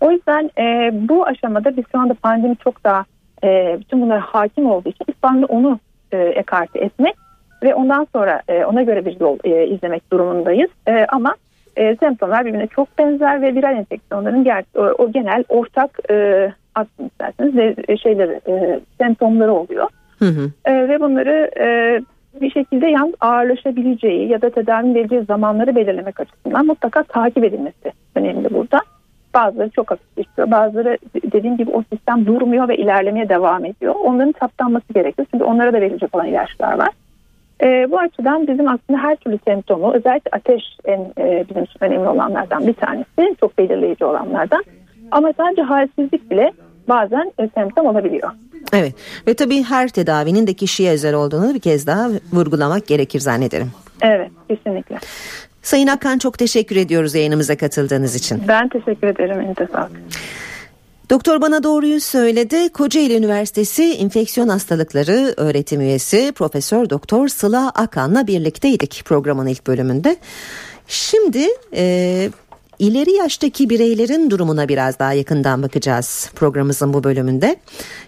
O 0.00 0.10
yüzden 0.10 0.50
e, 0.58 0.90
bu 1.08 1.26
aşamada 1.26 1.76
biz 1.76 1.84
şu 1.92 1.98
anda 1.98 2.14
pandemi 2.14 2.56
çok 2.56 2.84
daha 2.84 3.04
e, 3.44 3.76
bütün 3.80 4.02
bunlara 4.02 4.20
hakim 4.20 4.70
olduğu 4.70 4.88
için 4.88 5.04
İspanya'da 5.08 5.46
onu 5.46 5.78
e, 6.12 6.18
ekarte 6.18 6.78
etmek 6.78 7.14
ve 7.62 7.74
ondan 7.74 8.06
sonra 8.12 8.42
e, 8.48 8.64
ona 8.64 8.82
göre 8.82 9.04
bir 9.04 9.20
yol 9.20 9.38
e, 9.44 9.66
izlemek 9.66 10.12
durumundayız. 10.12 10.70
E, 10.88 11.06
ama 11.08 11.34
e, 11.76 11.96
semptomlar 11.96 12.44
birbirine 12.44 12.66
çok 12.66 12.98
benzer 12.98 13.42
ve 13.42 13.54
viral 13.54 13.76
enfeksiyonların 13.76 14.44
ger 14.44 14.64
o, 14.76 14.80
o 14.80 15.12
genel 15.12 15.44
ortak 15.48 15.98
e, 16.10 16.48
aslında 16.74 17.08
isterseniz 17.08 17.56
de, 17.56 17.96
şeyleri 17.96 18.40
e, 18.48 18.80
semptomları 18.98 19.52
oluyor. 19.52 19.88
E, 20.64 20.88
ve 20.88 21.00
bunları 21.00 21.50
e, 21.60 22.00
bir 22.40 22.50
şekilde 22.50 22.86
yalnız 22.86 23.14
ağırlaşabileceği 23.20 24.28
ya 24.28 24.42
da 24.42 24.50
tedavi 24.50 24.94
vereceği 24.94 25.24
zamanları 25.24 25.76
belirlemek 25.76 26.20
açısından 26.20 26.66
mutlaka 26.66 27.02
takip 27.02 27.44
edilmesi 27.44 27.92
önemli 28.14 28.54
burada. 28.54 28.80
Bazıları 29.34 29.70
çok 29.70 29.90
hafif 29.90 30.18
istiyor. 30.18 30.50
Bazıları 30.50 30.98
dediğim 31.32 31.56
gibi 31.56 31.70
o 31.70 31.82
sistem 31.92 32.26
durmuyor 32.26 32.68
ve 32.68 32.76
ilerlemeye 32.76 33.28
devam 33.28 33.64
ediyor. 33.64 33.94
Onların 34.04 34.34
saptanması 34.40 34.92
gerekiyor. 34.92 35.26
Çünkü 35.30 35.44
onlara 35.44 35.72
da 35.72 35.80
verilecek 35.80 36.14
olan 36.14 36.26
ilaçlar 36.26 36.78
var. 36.78 36.90
E, 37.62 37.90
bu 37.90 37.98
açıdan 37.98 38.46
bizim 38.46 38.68
aslında 38.68 38.98
her 39.02 39.16
türlü 39.16 39.38
semptomu 39.46 39.92
özellikle 39.92 40.30
ateş 40.32 40.62
en 40.84 41.00
e, 41.18 41.44
bizim 41.50 41.66
önemli 41.80 42.08
olanlardan 42.08 42.66
bir 42.66 42.74
tanesi. 42.74 43.36
Çok 43.40 43.58
belirleyici 43.58 44.04
olanlardan. 44.04 44.64
Ama 45.10 45.32
sadece 45.36 45.62
halsizlik 45.62 46.30
bile 46.30 46.52
bazen 46.88 47.32
e, 47.40 47.48
semptom 47.54 47.86
olabiliyor. 47.86 48.30
Evet 48.72 48.94
ve 49.26 49.34
tabii 49.34 49.62
her 49.62 49.88
tedavinin 49.88 50.46
de 50.46 50.54
kişiye 50.54 50.92
özel 50.92 51.14
olduğunu 51.14 51.54
bir 51.54 51.60
kez 51.60 51.86
daha 51.86 52.08
vurgulamak 52.32 52.86
gerekir 52.86 53.20
zannederim. 53.20 53.70
Evet 54.02 54.30
kesinlikle. 54.48 54.98
Sayın 55.62 55.86
Akkan 55.86 56.18
çok 56.18 56.38
teşekkür 56.38 56.76
ediyoruz 56.76 57.14
yayınımıza 57.14 57.56
katıldığınız 57.56 58.14
için. 58.14 58.42
Ben 58.48 58.68
teşekkür 58.68 59.06
ederim. 59.06 59.40
Entesak. 59.40 59.90
Doktor 61.10 61.40
bana 61.40 61.62
doğruyu 61.62 62.00
söyledi. 62.00 62.68
Kocaeli 62.68 63.16
Üniversitesi 63.16 63.94
İnfeksiyon 63.94 64.48
Hastalıkları 64.48 65.34
öğretim 65.36 65.80
üyesi 65.80 66.32
Profesör 66.32 66.90
Doktor 66.90 67.28
Sıla 67.28 67.68
Akan'la 67.68 68.26
birlikteydik 68.26 69.02
programın 69.04 69.46
ilk 69.46 69.66
bölümünde. 69.66 70.16
Şimdi 70.86 71.46
e, 71.74 72.30
İleri 72.78 73.12
yaştaki 73.12 73.70
bireylerin 73.70 74.30
durumuna 74.30 74.68
biraz 74.68 74.98
daha 74.98 75.12
yakından 75.12 75.62
bakacağız 75.62 76.30
programımızın 76.34 76.92
bu 76.92 77.04
bölümünde. 77.04 77.56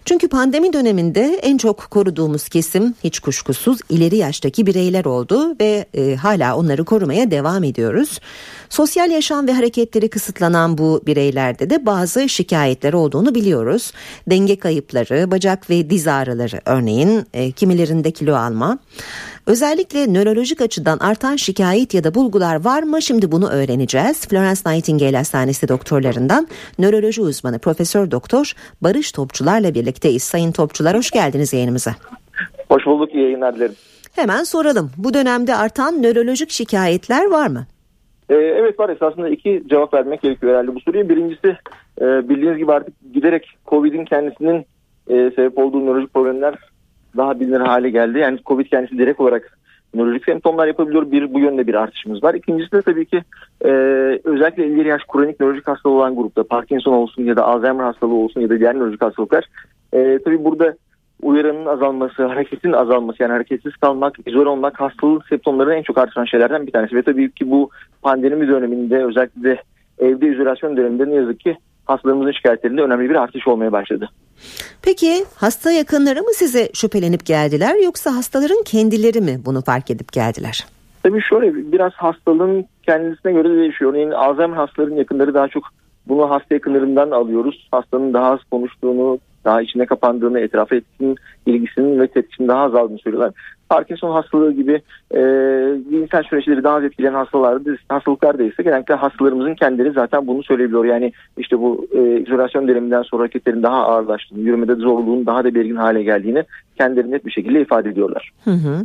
Çünkü 0.05 0.29
pandemi 0.29 0.73
döneminde 0.73 1.41
en 1.43 1.59
çok 1.59 1.91
koruduğumuz 1.91 2.49
kesim 2.49 2.95
hiç 3.05 3.21
kuşkusuz 3.21 3.79
ileri 3.89 4.17
yaştaki 4.17 4.67
bireyler 4.67 5.05
oldu 5.05 5.57
ve 5.61 5.87
e, 5.95 6.17
hala 6.17 6.57
onları 6.57 6.85
korumaya 6.85 7.31
devam 7.31 7.65
ediyoruz. 7.65 8.21
Sosyal 8.69 9.11
yaşam 9.11 9.47
ve 9.47 9.53
hareketleri 9.53 10.11
kısıtlanan 10.11 10.79
bu 10.79 11.03
bireylerde 11.07 11.71
de 11.71 11.87
bazı 11.87 12.29
şikayetler 12.29 12.93
olduğunu 12.93 13.35
biliyoruz. 13.35 13.93
Denge 14.31 14.59
kayıpları, 14.59 15.31
bacak 15.31 15.71
ve 15.71 15.91
diz 15.91 16.07
ağrıları 16.07 16.61
örneğin 16.65 17.27
e, 17.35 17.53
kimilerinde 17.53 18.11
kilo 18.11 18.35
alma. 18.35 18.79
Özellikle 19.51 20.15
nörolojik 20.15 20.61
açıdan 20.61 20.99
artan 20.99 21.37
şikayet 21.37 21.95
ya 21.95 22.05
da 22.05 22.15
bulgular 22.15 22.65
var 22.65 22.83
mı? 22.83 23.03
Şimdi 23.03 23.33
bunu 23.33 23.49
öğreneceğiz. 23.49 24.29
Florence 24.29 24.61
Nightingale 24.67 25.17
Hastanesi 25.17 25.69
doktorlarından 25.69 26.47
nöroloji 26.79 27.21
uzmanı 27.21 27.59
Profesör 27.59 28.11
Doktor 28.11 28.53
Barış 28.83 29.13
Topçular'la 29.13 29.75
birlikteyiz. 29.75 30.23
Sayın 30.23 30.53
Topçular 30.53 30.97
hoş 30.97 31.11
geldiniz 31.11 31.53
yayınımıza. 31.53 31.91
Hoş 32.69 32.87
bulduk, 32.87 33.15
iyi 33.15 33.23
yayınlar 33.23 33.57
dilerim. 33.57 33.75
Hemen 34.17 34.43
soralım. 34.43 34.91
Bu 34.97 35.15
dönemde 35.15 35.55
artan 35.55 36.03
nörolojik 36.03 36.51
şikayetler 36.51 37.31
var 37.31 37.47
mı? 37.47 37.67
Ee, 38.29 38.35
evet 38.35 38.81
var 38.81 38.89
esasında 38.89 39.29
iki 39.29 39.63
cevap 39.71 39.95
vermek 39.95 40.23
gerekiyor 40.23 40.53
herhalde 40.53 40.75
bu 40.75 40.81
soruya. 40.81 41.09
Birincisi 41.09 41.57
e, 42.01 42.29
bildiğiniz 42.29 42.59
gibi 42.59 42.73
artık 42.73 42.95
giderek 43.15 43.51
Covid'in 43.67 44.05
kendisinin 44.05 44.67
e, 45.09 45.31
sebep 45.37 45.59
olduğu 45.59 45.87
nörolojik 45.87 46.15
problemler 46.15 46.70
daha 47.17 47.41
bilinir 47.41 47.61
hale 47.61 47.91
geldi. 47.91 48.19
Yani 48.19 48.39
Covid 48.47 48.67
kendisi 48.67 48.99
direkt 48.99 49.21
olarak 49.21 49.59
nörolojik 49.95 50.25
semptomlar 50.25 50.67
yapabiliyor. 50.67 51.11
Bir 51.11 51.35
bu 51.35 51.41
yönde 51.41 51.67
bir 51.67 51.75
artışımız 51.75 52.23
var. 52.23 52.35
İkincisi 52.35 52.73
de 52.73 52.83
tabii 52.83 53.07
ki 53.07 53.23
e, 53.65 53.69
özellikle 54.25 54.67
ileri 54.67 54.89
yaş 54.89 55.03
kronik 55.13 55.41
nörolojik 55.41 55.69
hastalığı 55.69 55.95
olan 55.95 56.17
grupta 56.17 56.45
Parkinson 56.45 56.93
olsun 56.93 57.25
ya 57.25 57.37
da 57.37 57.45
Alzheimer 57.45 57.85
hastalığı 57.85 58.15
olsun 58.15 58.41
ya 58.41 58.51
da 58.51 58.59
diğer 58.59 58.75
nörolojik 58.75 59.03
hastalıklar 59.03 59.45
e, 59.93 60.19
tabii 60.25 60.45
burada 60.45 60.75
uyaranın 61.23 61.67
azalması, 61.67 62.27
hareketin 62.27 62.73
azalması 62.73 63.23
yani 63.23 63.33
hareketsiz 63.33 63.77
kalmak, 63.77 64.19
izole 64.27 64.49
olmak 64.49 64.81
hastalığın 64.81 65.23
semptomlarını 65.29 65.75
en 65.75 65.83
çok 65.83 65.99
artıran 65.99 66.25
şeylerden 66.25 66.67
bir 66.67 66.73
tanesi. 66.73 66.97
Ve 66.97 67.03
tabii 67.03 67.31
ki 67.31 67.51
bu 67.51 67.71
pandemi 68.03 68.49
döneminde 68.49 69.05
özellikle 69.05 69.43
de 69.43 69.63
evde 69.99 70.29
izolasyon 70.29 70.77
döneminde 70.77 71.11
ne 71.11 71.15
yazık 71.15 71.41
ki 71.41 71.57
hastalarımızın 71.91 72.33
şikayetlerinde 72.33 72.83
önemli 72.83 73.11
bir 73.11 73.15
artış 73.15 73.49
olmaya 73.49 73.73
başladı. 73.73 74.11
Peki 74.83 75.25
hasta 75.37 75.71
yakınları 75.73 76.23
mı 76.23 76.35
size 76.35 76.69
şüphelenip 76.75 77.27
geldiler 77.27 77.85
yoksa 77.85 78.17
hastaların 78.17 78.63
kendileri 78.65 79.21
mi 79.21 79.41
bunu 79.47 79.63
fark 79.63 79.91
edip 79.91 80.13
geldiler? 80.13 80.67
Tabii 81.03 81.23
şöyle 81.23 81.73
biraz 81.73 81.93
hastalığın 81.93 82.67
kendisine 82.83 83.33
göre 83.33 83.57
değişiyor. 83.57 83.91
Örneğin 83.91 84.11
Alzheimer 84.11 84.57
hastaların 84.57 84.97
yakınları 84.97 85.35
daha 85.35 85.49
çok 85.49 85.65
bunu 86.09 86.31
hasta 86.31 86.55
yakınlarından 86.55 87.11
alıyoruz. 87.11 87.69
Hastanın 87.71 88.15
daha 88.15 88.33
az 88.33 88.41
konuştuğunu, 88.51 89.19
daha 89.45 89.63
içine 89.63 89.87
kapandığını, 89.87 90.41
etrafa 90.41 90.77
etkin 90.77 91.17
ilgisinin 91.47 92.01
ve 92.01 92.07
tepkisinin 92.07 92.49
daha 92.49 92.61
azaldığını 92.61 92.99
söylüyorlar. 92.99 93.33
Parkinson 93.69 94.11
hastalığı 94.11 94.53
gibi 94.53 94.73
e, 95.15 95.21
zihinsel 95.89 96.23
süreçleri 96.23 96.65
daha 96.65 96.77
az 96.77 96.85
etkileyen 96.85 97.15
hastalarda, 97.15 97.71
hastalıklarda 97.89 98.43
ise 98.43 98.63
genellikle 98.63 98.95
hastalarımızın 98.95 99.55
kendileri 99.55 99.93
zaten 99.93 100.27
bunu 100.27 100.43
söyleyebiliyor. 100.43 100.85
Yani 100.85 101.13
işte 101.39 101.59
bu 101.59 101.87
e, 101.93 102.21
izolasyon 102.21 102.69
döneminden 102.69 103.03
sonra 103.03 103.23
hareketlerin 103.23 103.63
daha 103.63 103.87
ağırlaştığını, 103.87 104.41
yürümede 104.41 104.75
zorluğun 104.75 105.27
daha 105.27 105.45
da 105.45 105.55
belirgin 105.55 105.77
hale 105.77 106.03
geldiğini 106.03 106.45
kendileri 106.79 107.11
net 107.11 107.27
bir 107.27 107.31
şekilde 107.31 107.61
ifade 107.61 107.89
ediyorlar. 107.89 108.33
Hı 108.45 108.51
hı. 108.51 108.83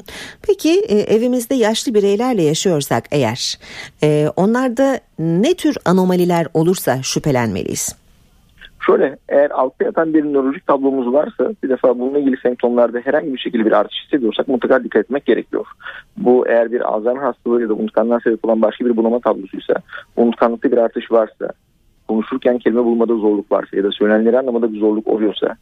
Peki 0.47 0.79
e, 0.87 0.95
evimizde 0.99 1.55
yaşlı 1.55 1.93
bireylerle 1.93 2.41
yaşıyorsak 2.41 3.03
eğer 3.11 3.57
e, 4.03 4.27
onlarda 4.35 4.99
ne 5.19 5.53
tür 5.53 5.77
anomaliler 5.85 6.47
olursa 6.53 7.03
şüphelenmeliyiz? 7.03 8.04
Şöyle 8.85 9.17
eğer 9.29 9.51
altta 9.51 9.85
yatan 9.85 10.13
bir 10.13 10.23
nörolojik 10.23 10.67
tablomuz 10.67 11.13
varsa 11.13 11.53
bir 11.63 11.69
defa 11.69 11.99
bununla 11.99 12.19
ilgili 12.19 12.37
semptomlarda 12.37 12.99
herhangi 12.99 13.33
bir 13.33 13.39
şekilde 13.39 13.65
bir 13.65 13.71
artış 13.71 14.03
hissediyorsak 14.03 14.47
mutlaka 14.47 14.83
dikkat 14.83 15.03
etmek 15.03 15.25
gerekiyor. 15.25 15.65
Bu 16.17 16.47
eğer 16.47 16.71
bir 16.71 16.81
Alzheimer 16.81 17.21
hastalığı 17.21 17.61
ya 17.61 17.69
da 17.69 17.73
unutkanlığa 17.73 18.19
sebep 18.19 18.45
olan 18.45 18.61
başka 18.61 18.85
bir 18.85 18.97
bunama 18.97 19.19
tablosuysa, 19.19 19.73
unutkanlıkta 20.17 20.71
bir 20.71 20.77
artış 20.77 21.11
varsa, 21.11 21.49
konuşurken 22.07 22.57
kelime 22.57 22.83
bulmada 22.83 23.15
zorluk 23.15 23.51
varsa 23.51 23.77
ya 23.77 23.83
da 23.83 23.91
söylenenleri 23.91 24.39
anlamada 24.39 24.73
bir 24.73 24.79
zorluk 24.79 25.07
oluyorsa 25.07 25.55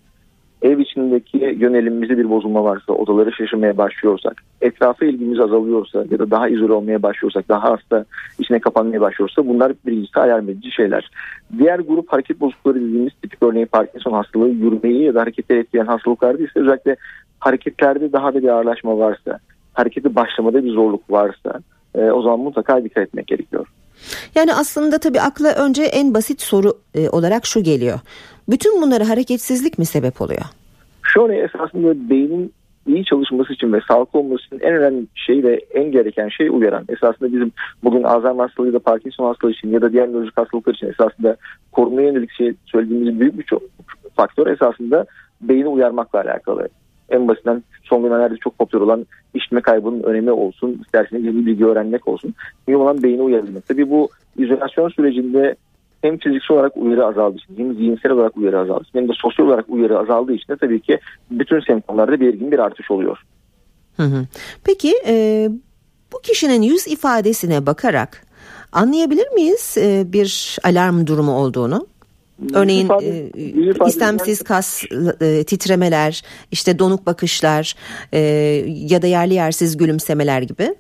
ev 0.63 0.79
içindeki 0.79 1.37
yönelimimizde 1.37 2.17
bir 2.17 2.29
bozulma 2.29 2.63
varsa, 2.63 2.93
odaları 2.93 3.31
şaşırmaya 3.31 3.77
başlıyorsak, 3.77 4.43
etrafa 4.61 5.05
ilgimiz 5.05 5.39
azalıyorsa 5.39 6.05
ya 6.11 6.19
da 6.19 6.31
daha 6.31 6.49
izole 6.49 6.73
olmaya 6.73 7.03
başlıyorsak, 7.03 7.49
daha 7.49 7.63
hasta 7.63 8.05
içine 8.39 8.59
kapanmaya 8.59 9.01
başlıyorsa 9.01 9.47
bunlar 9.47 9.73
birincisi 9.85 10.19
alarm 10.19 10.49
edici 10.49 10.71
şeyler. 10.71 11.11
Diğer 11.57 11.79
grup 11.79 12.13
hareket 12.13 12.39
bozuklukları 12.39 12.75
dediğimiz 12.75 13.13
tipik 13.21 13.43
örneğin 13.43 13.65
Parkinson 13.65 14.11
hastalığı, 14.11 14.49
yürümeyi 14.49 15.03
ya 15.03 15.15
da 15.15 15.21
hareketleri 15.21 15.59
etkileyen 15.59 15.87
hastalıklarda 15.87 16.43
ise 16.43 16.59
özellikle 16.59 16.95
hareketlerde 17.39 18.13
daha 18.13 18.33
da 18.33 18.43
bir 18.43 18.47
ağırlaşma 18.47 18.97
varsa, 18.97 19.39
hareketi 19.73 20.15
başlamada 20.15 20.63
bir 20.63 20.71
zorluk 20.71 21.11
varsa 21.11 21.59
e, 21.95 22.01
o 22.11 22.21
zaman 22.21 22.39
mutlaka 22.39 22.83
dikkat 22.83 23.07
etmek 23.07 23.27
gerekiyor. 23.27 23.67
Yani 24.35 24.53
aslında 24.53 24.97
tabii 24.97 25.21
akla 25.21 25.53
önce 25.53 25.83
en 25.83 26.13
basit 26.13 26.41
soru 26.41 26.73
e, 26.95 27.09
olarak 27.09 27.45
şu 27.45 27.63
geliyor. 27.63 27.99
Bütün 28.49 28.81
bunlara 28.81 29.09
hareketsizlik 29.09 29.77
mi 29.79 29.85
sebep 29.85 30.21
oluyor? 30.21 30.41
Şöyle 31.13 31.37
esasında 31.37 32.09
beynin 32.09 32.53
iyi 32.87 33.05
çalışması 33.05 33.53
için 33.53 33.73
ve 33.73 33.79
sağlıklı 33.87 34.19
olması 34.19 34.45
için 34.45 34.59
en 34.59 34.73
önemli 34.73 35.07
şey 35.15 35.43
ve 35.43 35.61
en 35.73 35.91
gereken 35.91 36.29
şey 36.29 36.49
uyaran. 36.49 36.85
Esasında 36.89 37.33
bizim 37.33 37.51
bugün 37.83 38.03
Alzheimer 38.03 38.43
hastalığı 38.43 38.67
ya 38.67 38.73
da 38.73 38.79
Parkinson 38.79 39.25
hastalığı 39.25 39.51
için 39.51 39.71
ya 39.71 39.81
da 39.81 39.91
diğer 39.91 40.09
nörolojik 40.09 40.37
hastalıklar 40.37 40.73
için 40.73 40.87
esasında 40.87 41.35
korumaya 41.71 42.07
yönelik 42.07 42.31
şey 42.31 42.53
söylediğimiz 42.65 43.19
büyük 43.19 43.37
bir 43.37 43.45
faktör 44.15 44.47
esasında 44.47 45.05
beyni 45.41 45.67
uyarmakla 45.67 46.21
alakalı. 46.21 46.67
En 47.09 47.27
basitinden 47.27 47.63
son 47.83 48.03
dönemlerde 48.03 48.35
çok 48.37 48.57
popüler 48.57 48.81
olan 48.81 49.05
işitme 49.33 49.61
kaybının 49.61 50.03
önemi 50.03 50.31
olsun, 50.31 50.81
isterseniz 50.85 51.25
yeni 51.25 51.45
bilgi 51.45 51.65
öğrenmek 51.65 52.07
olsun. 52.07 52.33
Mühim 52.67 52.81
olan 52.81 53.03
beyni 53.03 53.21
uyarabilmek. 53.21 53.67
Tabii 53.67 53.89
bu 53.89 54.09
izolasyon 54.37 54.89
sürecinde 54.89 55.55
hem 56.03 56.17
fiziksel 56.17 56.57
olarak 56.57 56.77
uyarı 56.77 57.05
azaldığı 57.05 57.37
için 57.37 57.57
hem 57.57 57.73
zihinsel 57.73 58.11
olarak 58.11 58.37
uyarı 58.37 58.59
azaldığı 58.59 58.83
için 58.83 58.99
hem 58.99 59.07
de 59.07 59.13
sosyal 59.15 59.47
olarak 59.47 59.65
uyarı 59.69 59.99
azaldığı 59.99 60.33
için 60.33 60.53
de 60.53 60.57
tabii 60.57 60.81
ki 60.81 60.99
bütün 61.31 61.59
semptomlarda 61.59 62.19
belirgin 62.19 62.51
bir 62.51 62.59
artış 62.59 62.91
oluyor. 62.91 63.17
Hı 63.97 64.03
hı. 64.03 64.25
Peki 64.63 64.93
e, 65.07 65.49
bu 66.13 66.21
kişinin 66.21 66.61
yüz 66.61 66.87
ifadesine 66.87 67.65
bakarak 67.65 68.23
anlayabilir 68.71 69.27
miyiz 69.31 69.75
e, 69.77 70.03
bir 70.13 70.57
alarm 70.63 71.07
durumu 71.07 71.31
olduğunu? 71.31 71.87
Örneğin 72.53 72.85
ifade, 72.85 73.29
e, 73.37 73.87
istemsiz 73.87 74.41
kas 74.41 74.83
e, 75.21 75.43
titremeler, 75.43 76.21
işte 76.51 76.79
donuk 76.79 77.05
bakışlar 77.05 77.75
e, 78.13 78.19
ya 78.67 79.01
da 79.01 79.07
yerli 79.07 79.33
yersiz 79.33 79.77
gülümsemeler 79.77 80.41
gibi. 80.41 80.75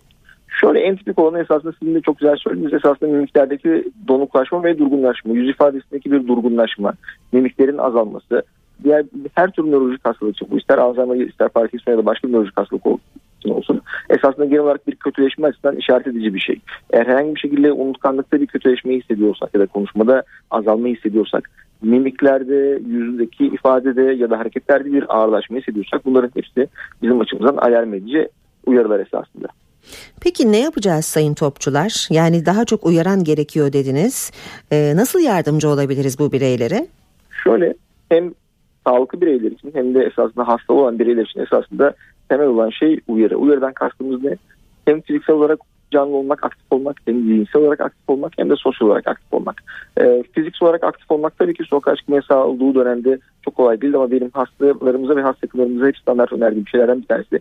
Şöyle 0.61 0.79
en 0.79 0.95
tipik 0.95 1.19
olan 1.19 1.41
esasında 1.41 1.73
sizin 1.79 1.95
de 1.95 2.01
çok 2.01 2.19
güzel 2.19 2.35
söylediğiniz 2.35 2.73
esasında 2.73 3.09
mimiklerdeki 3.09 3.91
donuklaşma 4.07 4.63
ve 4.63 4.77
durgunlaşma, 4.77 5.33
yüz 5.33 5.49
ifadesindeki 5.49 6.11
bir 6.11 6.27
durgunlaşma, 6.27 6.93
mimiklerin 7.31 7.77
azalması, 7.77 8.43
diğer 8.83 9.05
her 9.35 9.51
tür 9.51 9.63
nörolojik 9.63 10.05
hastalık 10.05 10.35
için 10.35 10.47
bu 10.51 10.57
ister 10.57 10.77
Alzheimer 10.77 11.15
ister 11.15 11.49
Parkinson 11.49 11.91
ya 11.91 11.97
da 11.97 12.05
başka 12.05 12.27
bir 12.27 12.33
nörolojik 12.33 12.57
hastalık 12.57 12.85
olsun 12.85 13.81
esasında 14.09 14.45
genel 14.45 14.59
olarak 14.59 14.87
bir 14.87 14.95
kötüleşme 14.95 15.47
açısından 15.47 15.75
işaret 15.75 16.07
edici 16.07 16.33
bir 16.33 16.39
şey. 16.39 16.59
Eğer 16.93 17.05
herhangi 17.05 17.35
bir 17.35 17.39
şekilde 17.39 17.71
unutkanlıkta 17.71 18.41
bir 18.41 18.47
kötüleşmeyi 18.47 19.01
hissediyorsak 19.01 19.49
ya 19.53 19.61
da 19.61 19.65
konuşmada 19.65 20.23
azalma 20.51 20.87
hissediyorsak, 20.87 21.49
mimiklerde, 21.81 22.79
yüzündeki 22.87 23.45
ifadede 23.45 24.01
ya 24.01 24.29
da 24.29 24.39
hareketlerde 24.39 24.93
bir 24.93 25.17
ağırlaşma 25.17 25.57
hissediyorsak 25.57 26.05
bunların 26.05 26.31
hepsi 26.35 26.67
bizim 27.01 27.21
açımızdan 27.21 27.57
alarm 27.57 27.93
edici 27.93 28.29
uyarılar 28.65 28.99
esasında. 28.99 29.47
Peki 30.21 30.51
ne 30.51 30.59
yapacağız 30.59 31.05
sayın 31.05 31.33
topçular? 31.33 32.07
Yani 32.09 32.45
daha 32.45 32.65
çok 32.65 32.85
uyaran 32.85 33.23
gerekiyor 33.23 33.73
dediniz. 33.73 34.31
Ee, 34.71 34.93
nasıl 34.95 35.19
yardımcı 35.19 35.69
olabiliriz 35.69 36.19
bu 36.19 36.31
bireylere? 36.31 36.87
Şöyle 37.43 37.73
hem 38.09 38.33
sağlıklı 38.87 39.21
bireyler 39.21 39.51
için 39.51 39.71
hem 39.73 39.95
de 39.95 40.03
esasında 40.03 40.47
hasta 40.47 40.73
olan 40.73 40.99
bireyler 40.99 41.25
için 41.25 41.39
esasında 41.39 41.93
temel 42.29 42.47
olan 42.47 42.69
şey 42.69 42.99
uyarı. 43.07 43.37
Uyarıdan 43.37 43.73
kastımız 43.73 44.23
ne? 44.23 44.37
Hem 44.85 45.01
fiziksel 45.01 45.35
olarak 45.35 45.59
canlı 45.91 46.15
olmak, 46.15 46.43
aktif 46.43 46.71
olmak, 46.71 46.97
hem 47.05 47.21
zihinsel 47.21 47.61
olarak 47.61 47.81
aktif 47.81 48.09
olmak 48.09 48.33
hem 48.37 48.49
de 48.49 48.55
sosyal 48.55 48.87
olarak 48.87 49.07
aktif 49.07 49.33
olmak. 49.33 49.63
E, 50.01 50.23
fiziksel 50.31 50.67
olarak 50.67 50.83
aktif 50.83 51.11
olmak 51.11 51.39
tabii 51.39 51.53
ki 51.53 51.63
sokağa 51.63 51.95
çıkma 51.95 52.15
yasağı 52.15 52.45
olduğu 52.45 52.75
dönemde 52.75 53.19
çok 53.45 53.55
kolay 53.55 53.81
değil 53.81 53.95
ama 53.95 54.11
benim 54.11 54.29
hastalarımıza 54.33 55.15
ve 55.15 55.21
hastalarımıza 55.21 55.87
hep 55.87 55.97
standart 55.97 56.33
önerdiğim 56.33 56.67
şeylerden 56.67 57.01
bir 57.01 57.07
tanesi 57.07 57.39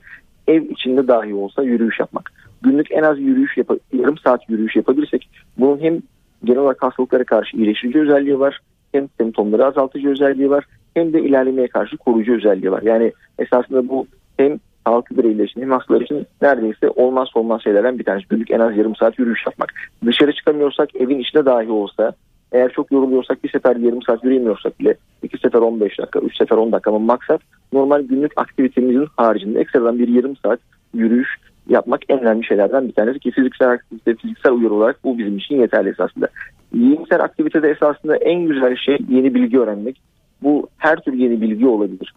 ev 0.52 0.62
içinde 0.62 1.08
dahi 1.08 1.34
olsa 1.34 1.62
yürüyüş 1.62 2.00
yapmak. 2.00 2.32
Günlük 2.62 2.92
en 2.92 3.02
az 3.02 3.18
yürüyüş 3.18 3.56
yap 3.56 3.70
yarım 3.92 4.18
saat 4.18 4.48
yürüyüş 4.48 4.76
yapabilirsek 4.76 5.28
bunun 5.58 5.80
hem 5.80 6.02
genel 6.44 6.60
olarak 6.60 6.82
hastalıklara 6.82 7.24
karşı 7.24 7.56
iyileştirici 7.56 8.00
özelliği 8.00 8.40
var 8.40 8.60
hem 8.92 9.08
semptomları 9.18 9.66
azaltıcı 9.66 10.08
özelliği 10.08 10.50
var 10.50 10.64
hem 10.94 11.12
de 11.12 11.22
ilerlemeye 11.22 11.68
karşı 11.68 11.96
koruyucu 11.96 12.34
özelliği 12.34 12.72
var. 12.72 12.82
Yani 12.82 13.12
esasında 13.38 13.88
bu 13.88 14.06
hem 14.36 14.58
sağlıklı 14.86 15.16
bireyler 15.16 15.44
için 15.44 15.60
hem 15.60 15.70
hastalar 15.70 16.00
için 16.00 16.26
neredeyse 16.42 16.90
olmazsa 16.90 17.40
olmaz 17.40 17.62
şeylerden 17.64 17.98
bir 17.98 18.04
tanesi. 18.04 18.28
Günlük 18.28 18.50
en 18.50 18.60
az 18.60 18.76
yarım 18.76 18.96
saat 18.96 19.18
yürüyüş 19.18 19.46
yapmak. 19.46 19.72
Dışarı 20.06 20.32
çıkamıyorsak 20.32 20.96
evin 20.96 21.18
içinde 21.18 21.44
dahi 21.44 21.70
olsa 21.70 22.12
eğer 22.52 22.72
çok 22.72 22.92
yoruluyorsak 22.92 23.44
bir 23.44 23.50
sefer 23.50 23.76
yarım 23.76 24.02
saat 24.02 24.24
yürüyemiyorsak 24.24 24.80
bile 24.80 24.94
iki 25.22 25.38
sefer 25.38 25.58
15 25.58 25.98
dakika, 25.98 26.18
üç 26.20 26.36
sefer 26.36 26.56
10 26.56 26.72
dakika 26.72 26.90
ama 26.90 26.98
maksat 26.98 27.40
normal 27.72 28.02
günlük 28.02 28.32
aktivitemizin 28.36 29.06
haricinde 29.16 29.60
ekstradan 29.60 29.98
bir 29.98 30.08
yarım 30.08 30.36
saat 30.36 30.60
yürüyüş 30.94 31.28
yapmak 31.68 32.00
en 32.08 32.20
önemli 32.20 32.46
şeylerden 32.46 32.88
bir 32.88 32.92
tanesi 32.92 33.18
ki 33.18 33.30
fiziksel 33.30 33.70
aktivite, 33.70 34.14
fiziksel 34.14 34.52
uyarı 34.52 34.74
olarak 34.74 35.04
bu 35.04 35.18
bizim 35.18 35.36
için 35.38 35.60
yeterli 35.60 35.88
esasında. 35.88 36.28
Zihinsel 36.72 37.20
aktivitede 37.20 37.70
esasında 37.70 38.16
en 38.16 38.40
güzel 38.40 38.76
şey 38.76 38.98
yeni 39.08 39.34
bilgi 39.34 39.60
öğrenmek. 39.60 40.00
Bu 40.42 40.68
her 40.78 40.96
tür 40.96 41.12
yeni 41.12 41.40
bilgi 41.40 41.66
olabilir. 41.66 42.14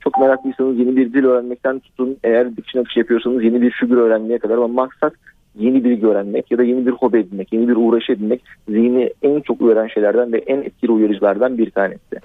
çok 0.00 0.20
meraklıysanız 0.20 0.78
yeni 0.78 0.96
bir 0.96 1.12
dil 1.12 1.24
öğrenmekten 1.24 1.78
tutun. 1.78 2.16
Eğer 2.24 2.56
dikiş 2.56 2.74
nakış 2.74 2.96
yapıyorsanız 2.96 3.44
yeni 3.44 3.62
bir 3.62 3.70
figür 3.70 3.96
öğrenmeye 3.96 4.38
kadar 4.38 4.56
ama 4.56 4.68
maksat 4.68 5.12
yeni 5.58 5.84
bilgi 5.84 6.06
öğrenmek 6.06 6.50
ya 6.50 6.58
da 6.58 6.62
yeni 6.62 6.86
bir 6.86 6.90
hobi 6.90 7.18
edinmek, 7.18 7.52
yeni 7.52 7.68
bir 7.68 7.76
uğraş 7.76 8.10
edinmek 8.10 8.42
zihni 8.68 9.10
en 9.22 9.40
çok 9.40 9.60
uyaran 9.60 9.86
şeylerden 9.86 10.32
ve 10.32 10.38
en 10.38 10.58
etkili 10.58 10.92
uyarıcılardan 10.92 11.58
bir 11.58 11.70
tanesi. 11.70 12.16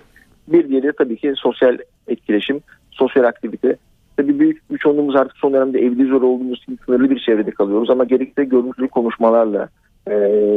Bir 0.48 0.70
diğeri 0.70 0.92
tabii 0.98 1.18
ki 1.18 1.34
sosyal 1.36 1.78
etkileşim, 2.08 2.60
sosyal 2.92 3.24
aktivite. 3.24 3.76
Tabii 4.18 4.40
büyük 4.40 4.72
bir 4.72 4.78
çoğunluğumuz 4.78 5.16
artık 5.16 5.38
son 5.38 5.54
dönemde 5.54 5.80
evde 5.80 6.06
zor 6.06 6.22
olduğumuz 6.22 6.58
için 6.58 6.80
sınırlı 6.86 7.10
bir 7.10 7.20
çevrede 7.20 7.52
kalıyoruz 7.52 7.90
ama 7.90 8.04
gerekli 8.04 8.50
görüntülü 8.50 8.88
konuşmalarla 8.88 9.70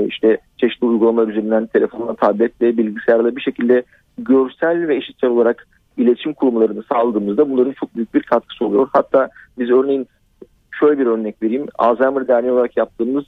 işte 0.09 0.39
çeşitli 0.57 0.87
uygulamalar 0.87 1.29
üzerinden 1.29 1.67
telefonla, 1.67 2.15
tabletle, 2.15 2.77
bilgisayarla 2.77 3.37
bir 3.37 3.41
şekilde 3.41 3.83
görsel 4.19 4.89
ve 4.89 4.97
eşitsel 4.97 5.31
olarak 5.31 5.67
iletişim 5.97 6.33
kurumlarını 6.33 6.83
sağladığımızda 6.83 7.51
bunların 7.51 7.73
çok 7.73 7.97
büyük 7.97 8.15
bir 8.15 8.23
katkısı 8.23 8.65
oluyor. 8.65 8.89
Hatta 8.93 9.29
biz 9.59 9.71
örneğin 9.71 10.07
şöyle 10.81 10.99
bir 10.99 11.07
örnek 11.07 11.43
vereyim. 11.43 11.67
Alzheimer 11.79 12.29
Derneği 12.29 12.53
olarak 12.53 12.77
yaptığımız 12.77 13.25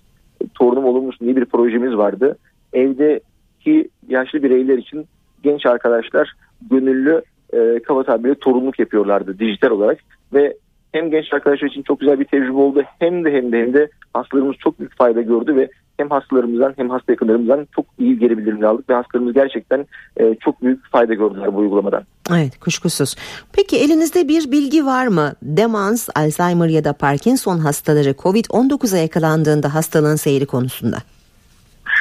Torunum 0.54 0.84
Olur 0.84 1.14
diye 1.20 1.36
bir 1.36 1.44
projemiz 1.44 1.96
vardı. 1.96 2.36
Evdeki 2.72 3.88
yaşlı 4.08 4.42
bireyler 4.42 4.78
için 4.78 5.06
genç 5.42 5.66
arkadaşlar 5.66 6.32
gönüllü 6.70 7.22
e, 7.52 7.82
kaba 7.82 8.02
tabiriyle 8.02 8.34
torunluk 8.34 8.78
yapıyorlardı 8.78 9.38
dijital 9.38 9.70
olarak 9.70 9.98
ve 10.34 10.56
hem 10.92 11.10
genç 11.10 11.32
arkadaşlar 11.32 11.68
için 11.68 11.82
çok 11.82 12.00
güzel 12.00 12.20
bir 12.20 12.24
tecrübe 12.24 12.52
oldu 12.52 12.82
hem 12.98 13.24
de 13.24 13.32
hem 13.32 13.52
de 13.52 13.60
hem 13.60 13.74
de 13.74 13.88
hastalarımız 14.14 14.56
çok 14.56 14.78
büyük 14.78 14.96
fayda 14.96 15.22
gördü 15.22 15.56
ve 15.56 15.70
hem 16.02 16.10
hastalarımızdan 16.10 16.74
hem 16.76 16.90
hasta 16.90 17.12
yakınlarımızdan 17.12 17.66
çok 17.76 17.86
iyi 17.98 18.18
geri 18.18 18.38
bildirimler 18.38 18.66
aldık 18.66 18.90
ve 18.90 18.94
hastalarımız 18.94 19.34
gerçekten 19.34 19.86
e, 20.16 20.34
çok 20.34 20.62
büyük 20.62 20.90
fayda 20.90 21.14
gördüler 21.14 21.54
bu 21.54 21.58
uygulamadan. 21.58 22.02
Evet 22.30 22.58
kuşkusuz. 22.58 23.16
Peki 23.52 23.76
elinizde 23.76 24.28
bir 24.28 24.52
bilgi 24.52 24.86
var 24.86 25.06
mı? 25.06 25.32
Demans, 25.42 26.08
Alzheimer 26.16 26.68
ya 26.68 26.84
da 26.84 26.92
Parkinson 26.92 27.58
hastaları 27.58 28.10
COVID-19'a 28.10 28.98
yakalandığında 28.98 29.74
hastalığın 29.74 30.16
seyri 30.16 30.46
konusunda. 30.46 30.96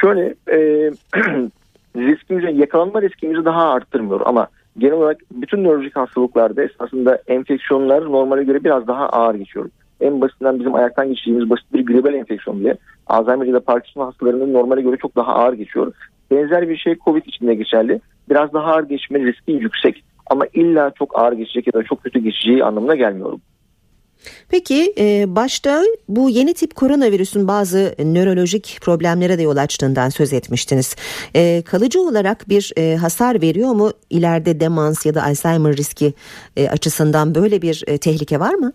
Şöyle 0.00 0.34
e, 0.50 0.56
riskimizi 1.96 2.60
yakalanma 2.60 3.02
riskimizi 3.02 3.44
daha 3.44 3.72
arttırmıyor 3.72 4.20
ama 4.24 4.46
genel 4.78 4.94
olarak 4.94 5.20
bütün 5.30 5.64
nörolojik 5.64 5.96
hastalıklarda 5.96 6.62
esasında 6.62 7.22
enfeksiyonlar 7.26 8.04
normale 8.04 8.44
göre 8.44 8.64
biraz 8.64 8.86
daha 8.86 9.08
ağır 9.08 9.34
geçiyor 9.34 9.70
en 10.02 10.20
basitinden 10.20 10.58
bizim 10.58 10.74
ayaktan 10.74 11.08
geçirdiğimiz 11.08 11.50
basit 11.50 11.72
bir 11.72 11.86
gribel 11.86 12.14
enfeksiyon 12.14 12.60
bile 12.60 12.76
Alzheimer 13.06 13.46
ya 13.46 13.52
da 13.52 13.60
Parkinson 13.60 14.04
hastalarının 14.04 14.52
normale 14.52 14.82
göre 14.82 14.96
çok 14.96 15.16
daha 15.16 15.34
ağır 15.34 15.52
geçiyor. 15.52 15.92
Benzer 16.30 16.68
bir 16.68 16.76
şey 16.76 16.96
COVID 17.04 17.24
için 17.26 17.46
de 17.46 17.54
geçerli. 17.54 18.00
Biraz 18.30 18.52
daha 18.52 18.72
ağır 18.72 18.82
geçme 18.82 19.18
riski 19.18 19.52
yüksek 19.52 20.04
ama 20.26 20.44
illa 20.54 20.92
çok 20.98 21.18
ağır 21.18 21.32
geçecek 21.32 21.66
ya 21.66 21.72
da 21.72 21.82
çok 21.82 22.02
kötü 22.02 22.18
geçeceği 22.18 22.64
anlamına 22.64 22.94
gelmiyorum. 22.94 23.40
Peki 24.48 24.94
e, 24.98 25.36
başta 25.36 25.82
bu 26.08 26.30
yeni 26.30 26.54
tip 26.54 26.74
koronavirüsün 26.74 27.48
bazı 27.48 27.94
nörolojik 27.98 28.78
problemlere 28.82 29.38
de 29.38 29.42
yol 29.42 29.56
açtığından 29.56 30.08
söz 30.08 30.32
etmiştiniz. 30.32 30.96
E, 31.34 31.62
kalıcı 31.62 32.00
olarak 32.00 32.48
bir 32.48 32.72
e, 32.76 32.96
hasar 32.96 33.42
veriyor 33.42 33.72
mu 33.72 33.90
ileride 34.10 34.60
demans 34.60 35.06
ya 35.06 35.14
da 35.14 35.24
Alzheimer 35.24 35.76
riski 35.76 36.14
açısından 36.70 37.34
böyle 37.34 37.62
bir 37.62 37.84
tehlike 38.00 38.40
var 38.40 38.54
mı? 38.54 38.72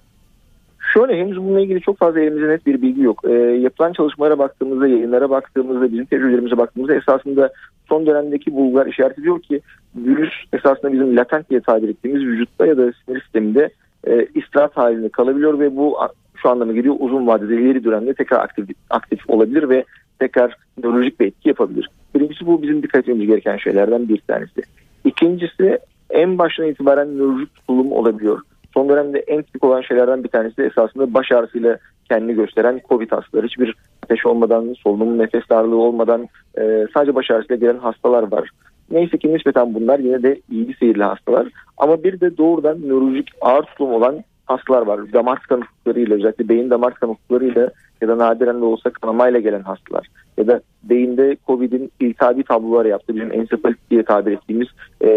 Şöyle 0.97 1.19
henüz 1.19 1.37
bununla 1.37 1.59
ilgili 1.59 1.81
çok 1.81 1.97
fazla 1.97 2.19
elimizde 2.19 2.49
net 2.49 2.65
bir 2.65 2.81
bilgi 2.81 3.01
yok. 3.01 3.21
E, 3.25 3.33
yapılan 3.33 3.93
çalışmalara 3.93 4.39
baktığımızda, 4.39 4.87
yayınlara 4.87 5.29
baktığımızda, 5.29 5.91
bizim 5.91 6.05
tecrübelerimize 6.05 6.57
baktığımızda 6.57 6.95
esasında 6.95 7.49
son 7.89 8.05
dönemdeki 8.05 8.55
bulgular 8.55 8.85
işaret 8.85 9.19
ediyor 9.19 9.41
ki 9.41 9.61
virüs 9.95 10.33
esasında 10.53 10.93
bizim 10.93 11.17
latent 11.17 11.49
diye 11.49 11.61
tabir 11.61 11.89
ettiğimiz 11.89 12.23
vücutta 12.23 12.65
ya 12.65 12.77
da 12.77 12.91
sinir 13.05 13.21
sisteminde 13.21 13.69
e, 14.07 14.27
istirahat 14.35 14.77
halinde 14.77 15.09
kalabiliyor 15.09 15.59
ve 15.59 15.75
bu 15.75 15.97
şu 16.35 16.49
anlamına 16.49 16.75
geliyor 16.75 16.95
uzun 16.99 17.27
vadede 17.27 17.55
ileri 17.55 17.83
dönemde 17.83 18.13
tekrar 18.13 18.39
aktif, 18.39 18.69
aktif 18.89 19.29
olabilir 19.29 19.69
ve 19.69 19.83
tekrar 20.19 20.55
nörolojik 20.83 21.19
bir 21.19 21.25
etki 21.25 21.49
yapabilir. 21.49 21.89
Birincisi 22.15 22.45
bu 22.45 22.61
bizim 22.61 22.83
dikkat 22.83 23.01
etmemiz 23.01 23.27
gereken 23.27 23.57
şeylerden 23.57 24.09
bir 24.09 24.17
tanesi. 24.17 24.61
İkincisi 25.05 25.79
en 26.09 26.37
baştan 26.37 26.67
itibaren 26.67 27.17
nörolojik 27.17 27.55
tutulum 27.55 27.91
olabiliyor. 27.91 28.41
Son 28.73 28.89
dönemde 28.89 29.19
en 29.19 29.41
tipik 29.41 29.63
olan 29.63 29.81
şeylerden 29.81 30.23
bir 30.23 30.29
tanesi 30.29 30.57
de 30.57 30.65
esasında 30.65 31.13
baş 31.13 31.31
ağrısıyla 31.31 31.77
kendini 32.09 32.35
gösteren 32.35 32.81
COVID 32.89 33.11
hastaları. 33.11 33.47
Hiçbir 33.47 33.75
ateş 34.03 34.25
olmadan, 34.25 34.75
solunum 34.83 35.17
nefes 35.17 35.49
darlığı 35.49 35.75
olmadan 35.75 36.27
e, 36.57 36.87
sadece 36.93 37.15
baş 37.15 37.31
ağrısıyla 37.31 37.55
gelen 37.55 37.79
hastalar 37.79 38.31
var. 38.31 38.49
Neyse 38.91 39.17
ki 39.17 39.33
nispeten 39.33 39.73
bunlar 39.73 39.99
yine 39.99 40.23
de 40.23 40.41
bir 40.49 40.77
seyirli 40.77 41.03
hastalar. 41.03 41.47
Ama 41.77 42.03
bir 42.03 42.19
de 42.19 42.37
doğrudan 42.37 42.81
nörolojik 42.81 43.29
ağır 43.41 43.63
tutum 43.63 43.93
olan 43.93 44.23
hastalar 44.47 44.81
var. 44.81 45.13
Damar 45.13 45.39
tıkanıklıklarıyla 45.39 46.15
özellikle 46.15 46.49
beyin 46.49 46.69
damar 46.69 46.91
tıkanıklıklarıyla 46.91 47.69
ya 48.01 48.07
da 48.07 48.17
nadiren 48.17 48.61
de 48.61 48.65
olsa 48.65 48.89
kanamayla 48.89 49.39
gelen 49.39 49.61
hastalar. 49.61 50.07
Ya 50.37 50.47
da 50.47 50.61
beyinde 50.83 51.37
COVID'in 51.47 51.91
iltihabi 51.99 52.43
tablolar 52.43 52.85
yaptı. 52.85 53.15
Bizim 53.15 53.33
ensefalit 53.33 53.77
diye 53.91 54.03
tabir 54.03 54.31
ettiğimiz 54.31 54.67
e, 55.01 55.09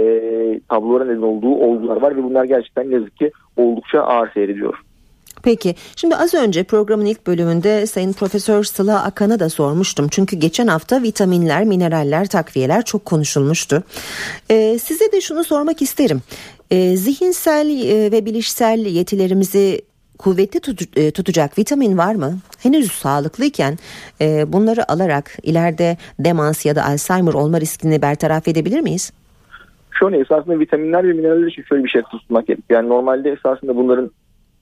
tablolara 0.69 1.05
neden 1.05 1.23
olduğu 1.23 1.55
olgular 1.55 1.97
var 1.97 2.16
ve 2.16 2.23
bunlar 2.23 2.45
gerçekten 2.45 2.90
yazık 2.90 3.16
ki 3.16 3.31
oldukça 3.57 4.01
ağır 4.01 4.31
seyrediyor. 4.33 4.83
Peki 5.43 5.75
şimdi 5.97 6.16
az 6.16 6.35
önce 6.35 6.64
programın 6.64 7.05
ilk 7.05 7.27
bölümünde 7.27 7.87
Sayın 7.87 8.12
Profesör 8.12 8.64
Sıla 8.64 9.05
Akan'a 9.05 9.40
da 9.40 9.49
sormuştum. 9.49 10.09
Çünkü 10.11 10.37
geçen 10.37 10.66
hafta 10.66 11.03
vitaminler, 11.03 11.64
mineraller, 11.64 12.29
takviyeler 12.29 12.85
çok 12.85 13.05
konuşulmuştu. 13.05 13.83
Ee, 14.51 14.79
size 14.79 15.12
de 15.12 15.21
şunu 15.21 15.45
sormak 15.45 15.83
isterim. 15.83 16.23
Ee, 16.70 16.96
zihinsel 16.96 17.68
e, 17.68 18.12
ve 18.12 18.24
bilişsel 18.24 18.78
yetilerimizi 18.78 19.80
kuvvetli 20.18 20.61
tut, 20.61 20.98
e, 20.98 21.11
tutacak 21.11 21.59
vitamin 21.59 21.98
var 21.98 22.14
mı? 22.14 22.33
Henüz 22.62 22.92
sağlıklıyken 22.92 23.74
e, 24.20 24.52
bunları 24.52 24.92
alarak 24.92 25.30
ileride 25.42 25.96
demans 26.18 26.66
ya 26.66 26.76
da 26.76 26.85
Alzheimer 26.85 27.35
olma 27.35 27.61
riskini 27.61 28.02
bertaraf 28.02 28.48
edebilir 28.48 28.80
miyiz? 28.80 29.12
Şöyle 29.98 30.20
esasında 30.20 30.59
vitaminler 30.59 31.09
ve 31.09 31.12
mineraller 31.12 31.46
için 31.46 31.62
şöyle 31.62 31.85
bir 31.85 31.88
şey 31.88 32.02
tutmak 32.02 32.46
gerekiyor. 32.46 32.80
Yani 32.80 32.88
normalde 32.88 33.30
esasında 33.30 33.76
bunların 33.76 34.11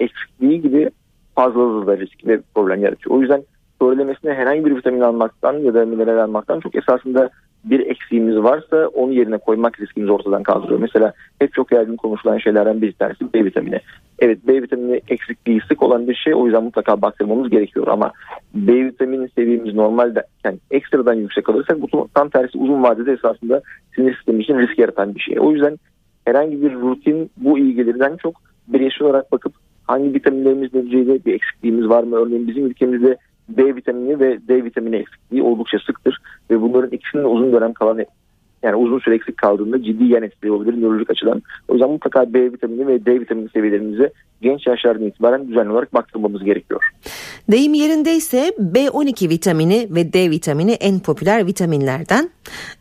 eksikliği 0.01 0.63
gibi 0.63 0.91
fazlalığı 1.35 1.87
da 1.87 1.99
risk 1.99 2.27
ve 2.27 2.41
problem 2.55 2.83
yaratıyor. 2.83 3.17
O 3.17 3.21
yüzden 3.21 3.43
söylemesine 3.83 4.35
herhangi 4.35 4.65
bir 4.65 4.77
vitamin 4.77 5.01
almaktan 5.01 5.53
ya 5.53 5.75
da 5.75 5.85
mineral 5.85 6.25
almaktan 6.25 6.61
çok 6.61 6.75
esasında 6.75 7.31
bir 7.65 7.87
eksiğimiz 7.87 8.37
varsa 8.37 8.89
onu 8.89 9.13
yerine 9.13 9.39
koymak 9.39 9.81
riskimizi 9.81 10.13
ortadan 10.13 10.43
kaldırıyor. 10.43 10.81
Mesela 10.81 11.13
hep 11.39 11.55
çok 11.55 11.73
yaygın 11.73 11.97
konuşulan 11.97 12.39
şeylerden 12.39 12.83
bir 12.83 12.93
tanesi 12.93 13.35
B 13.35 13.45
vitamini. 13.45 13.81
Evet 14.19 14.39
B 14.49 14.63
vitamini 14.63 15.01
eksikliği 15.09 15.61
sık 15.69 15.83
olan 15.83 16.09
bir 16.09 16.15
şey 16.15 16.35
o 16.35 16.47
yüzden 16.47 16.65
mutlaka 16.65 17.03
baktırmamız 17.03 17.51
gerekiyor 17.51 17.87
ama 17.89 18.13
B 18.55 18.85
vitamini 18.85 19.29
seviyemiz 19.29 19.75
normaldeyken 19.75 20.61
ekstradan 20.71 21.15
yüksek 21.15 21.49
alırsak 21.49 21.81
bu 21.81 22.09
tam 22.15 22.29
tersi 22.29 22.59
uzun 22.59 22.83
vadede 22.83 23.13
esasında 23.13 23.63
sinir 23.95 24.15
sistemi 24.17 24.43
için 24.43 24.59
risk 24.59 24.79
yaratan 24.79 25.15
bir 25.15 25.21
şey. 25.21 25.41
O 25.41 25.53
yüzden 25.53 25.79
herhangi 26.25 26.63
bir 26.63 26.75
rutin 26.75 27.31
bu 27.37 27.59
ilgilerden 27.59 28.17
çok 28.17 28.35
bireysel 28.69 29.09
olarak 29.09 29.33
bakıp 29.33 29.53
hangi 29.87 30.15
vitaminlerimiz 30.15 30.75
neticede 30.75 31.25
bir 31.25 31.35
eksikliğimiz 31.35 31.89
var 31.89 32.03
mı? 32.03 32.17
Örneğin 32.17 32.49
bizim 32.49 32.67
ülkemizde 32.67 33.17
B 33.49 33.77
vitamini 33.77 34.21
ve 34.21 34.39
D 34.49 34.65
vitamini 34.65 34.97
eksikliği 34.97 35.43
oldukça 35.43 35.79
sıktır 35.87 36.19
ve 36.51 36.61
bunların 36.61 36.91
ikisinin 36.91 37.25
uzun 37.25 37.53
dönem 37.53 37.73
kalan 37.73 38.05
yani 38.63 38.77
uzun 38.77 38.99
süre 38.99 39.15
eksik 39.15 39.37
kaldığında 39.37 39.83
ciddi 39.83 40.05
yan 40.05 40.23
etkileri 40.23 40.53
olabilir 40.53 40.83
nörolojik 40.83 41.11
açıdan. 41.11 41.43
O 41.69 41.73
yüzden 41.73 41.91
mutlaka 41.91 42.35
B 42.35 42.53
vitamini 42.53 42.87
ve 42.87 43.07
D 43.07 43.21
vitamini 43.21 43.49
seviyelerimize 43.49 44.13
genç 44.43 44.67
yaşlardan 44.67 45.07
itibaren 45.07 45.49
düzenli 45.49 45.73
olarak 45.73 45.95
baktırmamız 45.95 46.45
gerekiyor. 46.45 46.81
Deyim 47.51 47.75
yerindeyse 47.75 48.53
B12 48.59 49.29
vitamini 49.29 49.89
ve 49.91 50.13
D 50.13 50.31
vitamini 50.31 50.73
en 50.73 51.01
popüler 51.01 51.47
vitaminlerden 51.47 52.31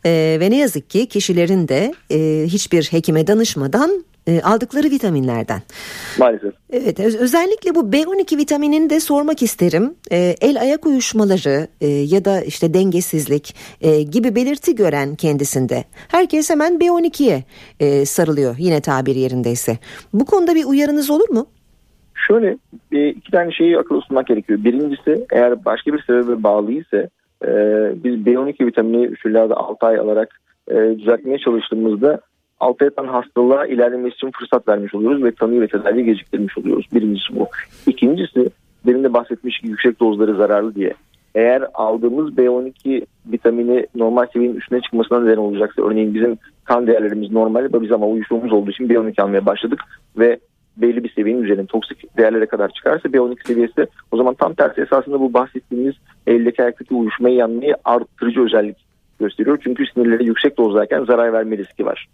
ee, 0.04 0.36
ve 0.40 0.50
ne 0.50 0.56
yazık 0.56 0.90
ki 0.90 1.06
kişilerin 1.06 1.68
de 1.68 1.94
e, 2.10 2.44
hiçbir 2.46 2.88
hekime 2.90 3.26
danışmadan 3.26 4.04
e, 4.28 4.40
aldıkları 4.40 4.86
vitaminlerden. 4.90 5.60
Maalesef. 6.18 6.54
Evet 6.70 7.00
özellikle 7.00 7.74
bu 7.74 7.80
B12 7.80 8.36
vitaminini 8.38 8.90
de 8.90 9.00
sormak 9.00 9.42
isterim. 9.42 9.94
E, 10.12 10.34
el 10.40 10.60
ayak 10.60 10.86
uyuşmaları 10.86 11.68
e, 11.80 11.86
ya 11.86 12.24
da 12.24 12.40
işte 12.40 12.74
dengesizlik 12.74 13.54
e, 13.80 14.02
gibi 14.02 14.34
belirti 14.34 14.74
gören 14.74 15.14
kendisinde. 15.14 15.84
Herkes 16.08 16.50
hemen 16.50 16.72
B12'ye 16.72 17.44
e, 17.80 18.04
sarılıyor 18.04 18.54
yine 18.58 18.80
tabir 18.80 19.14
yerindeyse. 19.14 19.72
Bu 20.12 20.24
konuda 20.24 20.54
bir 20.54 20.64
uyarınız 20.64 21.10
olur 21.10 21.28
mu? 21.28 21.46
Şöyle 22.14 22.56
e, 22.92 23.08
iki 23.08 23.30
tane 23.30 23.52
şeyi 23.52 23.78
akıl 23.78 24.00
tutmak 24.00 24.26
gerekiyor. 24.26 24.64
Birincisi 24.64 25.26
eğer 25.32 25.64
başka 25.64 25.92
bir 25.92 26.02
sebebe 26.02 26.42
bağlıysa 26.42 26.96
e, 27.44 27.50
biz 28.04 28.14
B12 28.14 28.66
vitamini 28.66 29.04
üçlülerde 29.06 29.54
6 29.54 29.86
ay 29.86 29.98
alarak 29.98 30.40
e, 30.70 30.74
düzeltmeye 30.74 31.38
çalıştığımızda 31.38 32.20
altı 32.60 32.84
yatan 32.84 33.06
hastalığa 33.06 33.66
ilerlemesi 33.66 34.14
için 34.14 34.30
fırsat 34.30 34.68
vermiş 34.68 34.94
oluyoruz 34.94 35.24
ve 35.24 35.32
tanı 35.32 35.60
ve 35.60 35.68
tedavi 35.68 36.04
geciktirmiş 36.04 36.58
oluyoruz. 36.58 36.86
Birincisi 36.94 37.36
bu. 37.36 37.46
İkincisi 37.86 38.50
benim 38.86 39.04
de 39.04 39.12
bahsetmiş 39.12 39.60
yüksek 39.62 40.00
dozları 40.00 40.36
zararlı 40.36 40.74
diye. 40.74 40.94
eğer 41.34 41.64
aldığımız 41.74 42.34
B12 42.34 43.06
vitamini 43.32 43.86
normal 43.94 44.26
seviyenin 44.32 44.56
üstüne 44.56 44.80
çıkmasına 44.80 45.20
neden 45.20 45.36
olacaksa 45.36 45.82
örneğin 45.82 46.14
bizim 46.14 46.38
kan 46.64 46.86
değerlerimiz 46.86 47.30
normal 47.30 47.64
ve 47.64 47.82
biz 47.82 47.92
ama 47.92 48.06
uyuştuğumuz 48.06 48.52
olduğu 48.52 48.70
için 48.70 48.88
B12 48.88 49.22
almaya 49.22 49.46
başladık 49.46 49.80
ve 50.18 50.38
belli 50.76 51.04
bir 51.04 51.12
seviyenin 51.12 51.42
üzerinde 51.42 51.66
toksik 51.66 52.16
değerlere 52.16 52.46
kadar 52.46 52.68
çıkarsa 52.68 53.08
B12 53.08 53.46
seviyesi 53.46 53.86
o 54.12 54.16
zaman 54.16 54.34
tam 54.34 54.54
tersi 54.54 54.80
esasında 54.80 55.20
bu 55.20 55.34
bahsettiğimiz 55.34 55.94
eldeki 56.26 56.62
ayaktaki 56.62 56.94
uyuşmayı 56.94 57.36
yanmayı 57.36 57.76
arttırıcı 57.84 58.40
özellik 58.40 58.76
gösteriyor. 59.20 59.58
Çünkü 59.64 59.86
sinirleri 59.86 60.26
yüksek 60.26 60.58
dozdayken 60.58 61.04
zarar 61.04 61.32
verme 61.32 61.58
riski 61.58 61.86
var. 61.86 62.08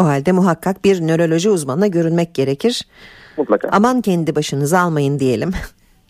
O 0.00 0.04
halde 0.04 0.32
muhakkak 0.32 0.84
bir 0.84 1.00
nöroloji 1.00 1.50
uzmanına 1.50 1.86
görünmek 1.86 2.34
gerekir. 2.34 2.82
Mutlaka. 3.36 3.68
Aman 3.72 4.00
kendi 4.00 4.36
başınıza 4.36 4.80
almayın 4.80 5.18
diyelim. 5.18 5.52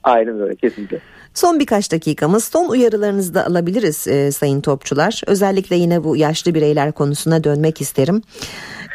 Aynen 0.03 0.41
öyle 0.41 0.57
kesinlikle. 0.57 1.01
Son 1.35 1.61
birkaç 1.61 1.93
dakikamız 1.93 2.45
son 2.45 2.69
uyarılarınızı 2.69 3.35
da 3.35 3.47
alabiliriz 3.47 4.09
e, 4.09 4.33
sayın 4.33 4.61
topçular. 4.61 5.23
Özellikle 5.27 5.77
yine 5.77 6.05
bu 6.05 6.17
yaşlı 6.17 6.55
bireyler 6.55 6.93
konusuna 6.93 7.45
dönmek 7.45 7.81
isterim. 7.81 8.23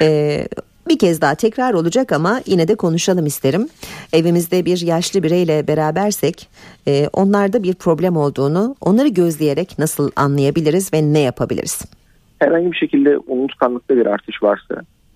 E, 0.01 0.47
bir 0.87 0.99
kez 0.99 1.21
daha 1.21 1.35
tekrar 1.35 1.73
olacak 1.73 2.11
ama 2.11 2.41
yine 2.45 2.67
de 2.67 2.75
konuşalım 2.75 3.25
isterim. 3.25 3.69
Evimizde 4.13 4.65
bir 4.65 4.81
yaşlı 4.81 5.23
bireyle 5.23 5.67
berabersek 5.67 6.49
e, 6.87 7.09
onlarda 7.13 7.63
bir 7.63 7.73
problem 7.73 8.17
olduğunu 8.17 8.75
onları 8.81 9.07
gözleyerek 9.07 9.79
nasıl 9.79 10.11
anlayabiliriz 10.15 10.93
ve 10.93 11.13
ne 11.13 11.19
yapabiliriz? 11.19 11.81
Herhangi 12.41 12.71
bir 12.71 12.77
şekilde 12.77 13.17
unutkanlıkta 13.17 13.97
bir 13.97 14.05
artış 14.05 14.43
varsa 14.43 14.75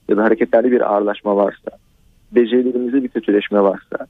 ya 0.10 0.18
da 0.18 0.24
hareketlerde 0.24 0.72
bir 0.72 0.94
ağırlaşma 0.94 1.36
varsa, 1.36 1.72
becerilerimizde 2.32 3.04
bir 3.04 3.08
kötüleşme 3.08 3.62
varsa, 3.62 4.08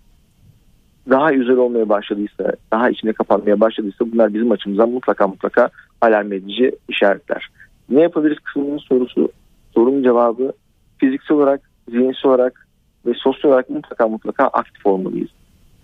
daha 1.09 1.33
güzel 1.33 1.57
olmaya 1.57 1.89
başladıysa, 1.89 2.51
daha 2.71 2.89
içine 2.89 3.13
kapanmaya 3.13 3.59
başladıysa 3.59 4.11
bunlar 4.11 4.33
bizim 4.33 4.51
açımızdan 4.51 4.89
mutlaka 4.89 5.27
mutlaka 5.27 5.69
alarm 6.01 6.33
edici 6.33 6.75
işaretler. 6.89 7.49
Ne 7.89 8.01
yapabiliriz 8.01 8.39
kısmının 8.39 8.77
sorusu, 8.77 9.29
sorunun 9.73 10.03
cevabı 10.03 10.53
fiziksel 10.97 11.37
olarak, 11.37 11.61
zihinsel 11.89 12.31
olarak 12.31 12.67
ve 13.05 13.13
sosyal 13.13 13.51
olarak 13.51 13.69
mutlaka 13.69 14.07
mutlaka 14.07 14.47
aktif 14.47 14.85
olmalıyız. 14.85 15.29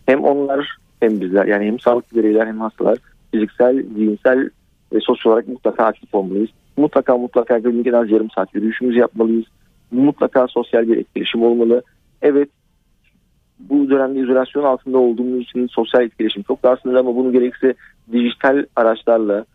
Hem 0.05 0.23
onlar 0.23 0.77
hem 0.99 1.21
bizler 1.21 1.45
yani 1.45 1.65
hem 1.65 1.79
sağlıklı 1.79 2.17
bireyler 2.17 2.47
hem 2.47 2.59
hastalar 2.59 2.97
fiziksel, 3.31 3.83
zihinsel 3.83 4.49
ve 4.93 4.99
sosyal 4.99 5.31
olarak 5.31 5.47
mutlaka 5.47 5.85
aktif 5.85 6.15
olmalıyız. 6.15 6.49
Mutlaka 6.77 7.17
mutlaka 7.17 7.59
günlük 7.59 7.87
en 7.87 7.93
az 7.93 8.11
yarım 8.11 8.29
saat 8.29 8.55
yürüyüşümüzü 8.55 8.99
yapmalıyız. 8.99 9.45
Mutlaka 9.91 10.47
sosyal 10.47 10.87
bir 10.87 10.97
etkileşim 10.97 11.43
olmalı. 11.43 11.83
Evet 12.21 12.49
bu 13.69 13.89
dönemde 13.89 14.19
izolasyon 14.19 14.63
altında 14.63 14.97
olduğumuz 14.97 15.41
için 15.41 15.67
sosyal 15.67 16.03
etkileşim 16.03 16.43
çok 16.43 16.63
daha 16.63 16.75
sınırlı 16.75 16.99
ama 16.99 17.15
bunu 17.15 17.31
gerekse 17.31 17.73
dijital 18.11 18.65
araçlarla, 18.75 19.45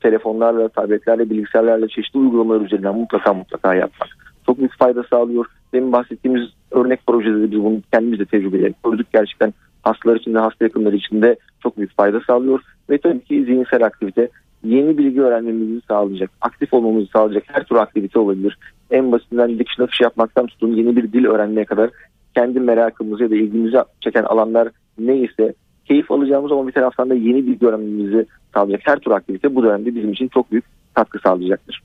telefonlarla, 0.00 0.68
tabletlerle, 0.68 1.30
bilgisayarlarla 1.30 1.88
çeşitli 1.88 2.18
uygulamalar 2.18 2.60
üzerinden 2.60 2.94
mutlaka 2.94 3.34
mutlaka 3.34 3.74
yapmak. 3.74 4.08
Çok 4.46 4.58
büyük 4.58 4.78
fayda 4.78 5.02
sağlıyor. 5.10 5.46
Demin 5.72 5.92
bahsettiğimiz 5.92 6.42
örnek 6.70 7.06
projede 7.06 7.50
biz 7.50 7.64
bunu 7.64 7.80
kendimiz 7.92 8.18
de 8.18 8.24
tecrübe 8.24 8.72
gördük. 8.84 9.06
Gerçekten 9.12 9.54
hastalar 9.82 10.16
için 10.16 10.34
de 10.34 10.38
hasta 10.38 10.64
yakınları 10.64 10.96
için 10.96 11.22
de 11.22 11.36
çok 11.62 11.76
büyük 11.76 11.96
fayda 11.96 12.20
sağlıyor. 12.20 12.60
Ve 12.90 12.98
tabii 12.98 13.24
ki 13.24 13.44
zihinsel 13.44 13.84
aktivite 13.84 14.28
yeni 14.64 14.98
bilgi 14.98 15.22
öğrenmemizi 15.22 15.80
sağlayacak, 15.88 16.30
aktif 16.40 16.74
olmamızı 16.74 17.06
sağlayacak 17.12 17.44
her 17.46 17.64
tür 17.64 17.76
aktivite 17.76 18.18
olabilir. 18.18 18.58
En 18.90 19.12
basitinden 19.12 19.58
dikiş 19.58 19.78
nakış 19.78 20.00
yapmaktan 20.00 20.46
tutun 20.46 20.74
yeni 20.74 20.96
bir 20.96 21.12
dil 21.12 21.24
öğrenmeye 21.24 21.64
kadar 21.64 21.90
kendi 22.34 22.60
merakımızı 22.60 23.22
ya 23.22 23.30
da 23.30 23.34
ilgimizi 23.34 23.76
çeken 24.00 24.24
alanlar 24.24 24.68
neyse 24.98 25.54
keyif 25.84 26.10
alacağımız 26.10 26.52
ama 26.52 26.66
bir 26.66 26.72
taraftan 26.72 27.10
da 27.10 27.14
yeni 27.14 27.46
bilgi 27.46 27.66
öğrenmemizi 27.66 28.26
sağlayacak 28.54 28.80
her 28.84 28.98
tür 28.98 29.10
aktivite 29.10 29.54
bu 29.54 29.62
dönemde 29.62 29.94
bizim 29.94 30.12
için 30.12 30.28
çok 30.28 30.52
büyük 30.52 30.64
katkı 30.94 31.18
sağlayacaktır. 31.18 31.82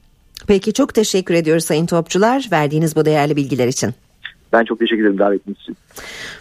Peki 0.48 0.74
çok 0.74 0.94
teşekkür 0.94 1.34
ediyoruz 1.34 1.64
Sayın 1.64 1.86
Topçular 1.86 2.48
verdiğiniz 2.52 2.96
bu 2.96 3.06
değerli 3.06 3.36
bilgiler 3.36 3.68
için. 3.68 3.90
Ben 4.54 4.66
çok 4.66 4.80
teşekkür 4.80 5.02
ederim 5.02 5.20
davetiniz 5.20 5.58
için. 5.58 5.78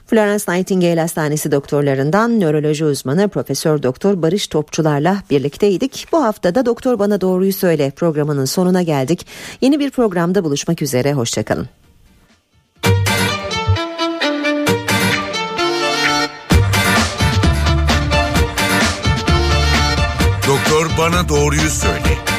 Florence 0.06 0.44
Nightingale 0.48 1.00
Hastanesi 1.00 1.52
doktorlarından 1.52 2.40
nöroloji 2.40 2.84
uzmanı 2.84 3.28
Profesör 3.28 3.82
Doktor 3.82 4.22
Barış 4.22 4.46
Topçularla 4.46 5.16
birlikteydik. 5.30 6.06
Bu 6.12 6.22
haftada 6.24 6.66
Doktor 6.66 6.98
Bana 6.98 7.20
Doğruyu 7.20 7.52
Söyle 7.52 7.92
programının 7.96 8.44
sonuna 8.44 8.82
geldik. 8.82 9.26
Yeni 9.60 9.80
bir 9.80 9.90
programda 9.90 10.44
buluşmak 10.44 10.82
üzere. 10.82 11.12
Hoşçakalın. 11.12 11.68
Doktor 20.48 20.90
Bana 20.98 21.28
Doğruyu 21.28 21.70
Söyle 21.70 22.37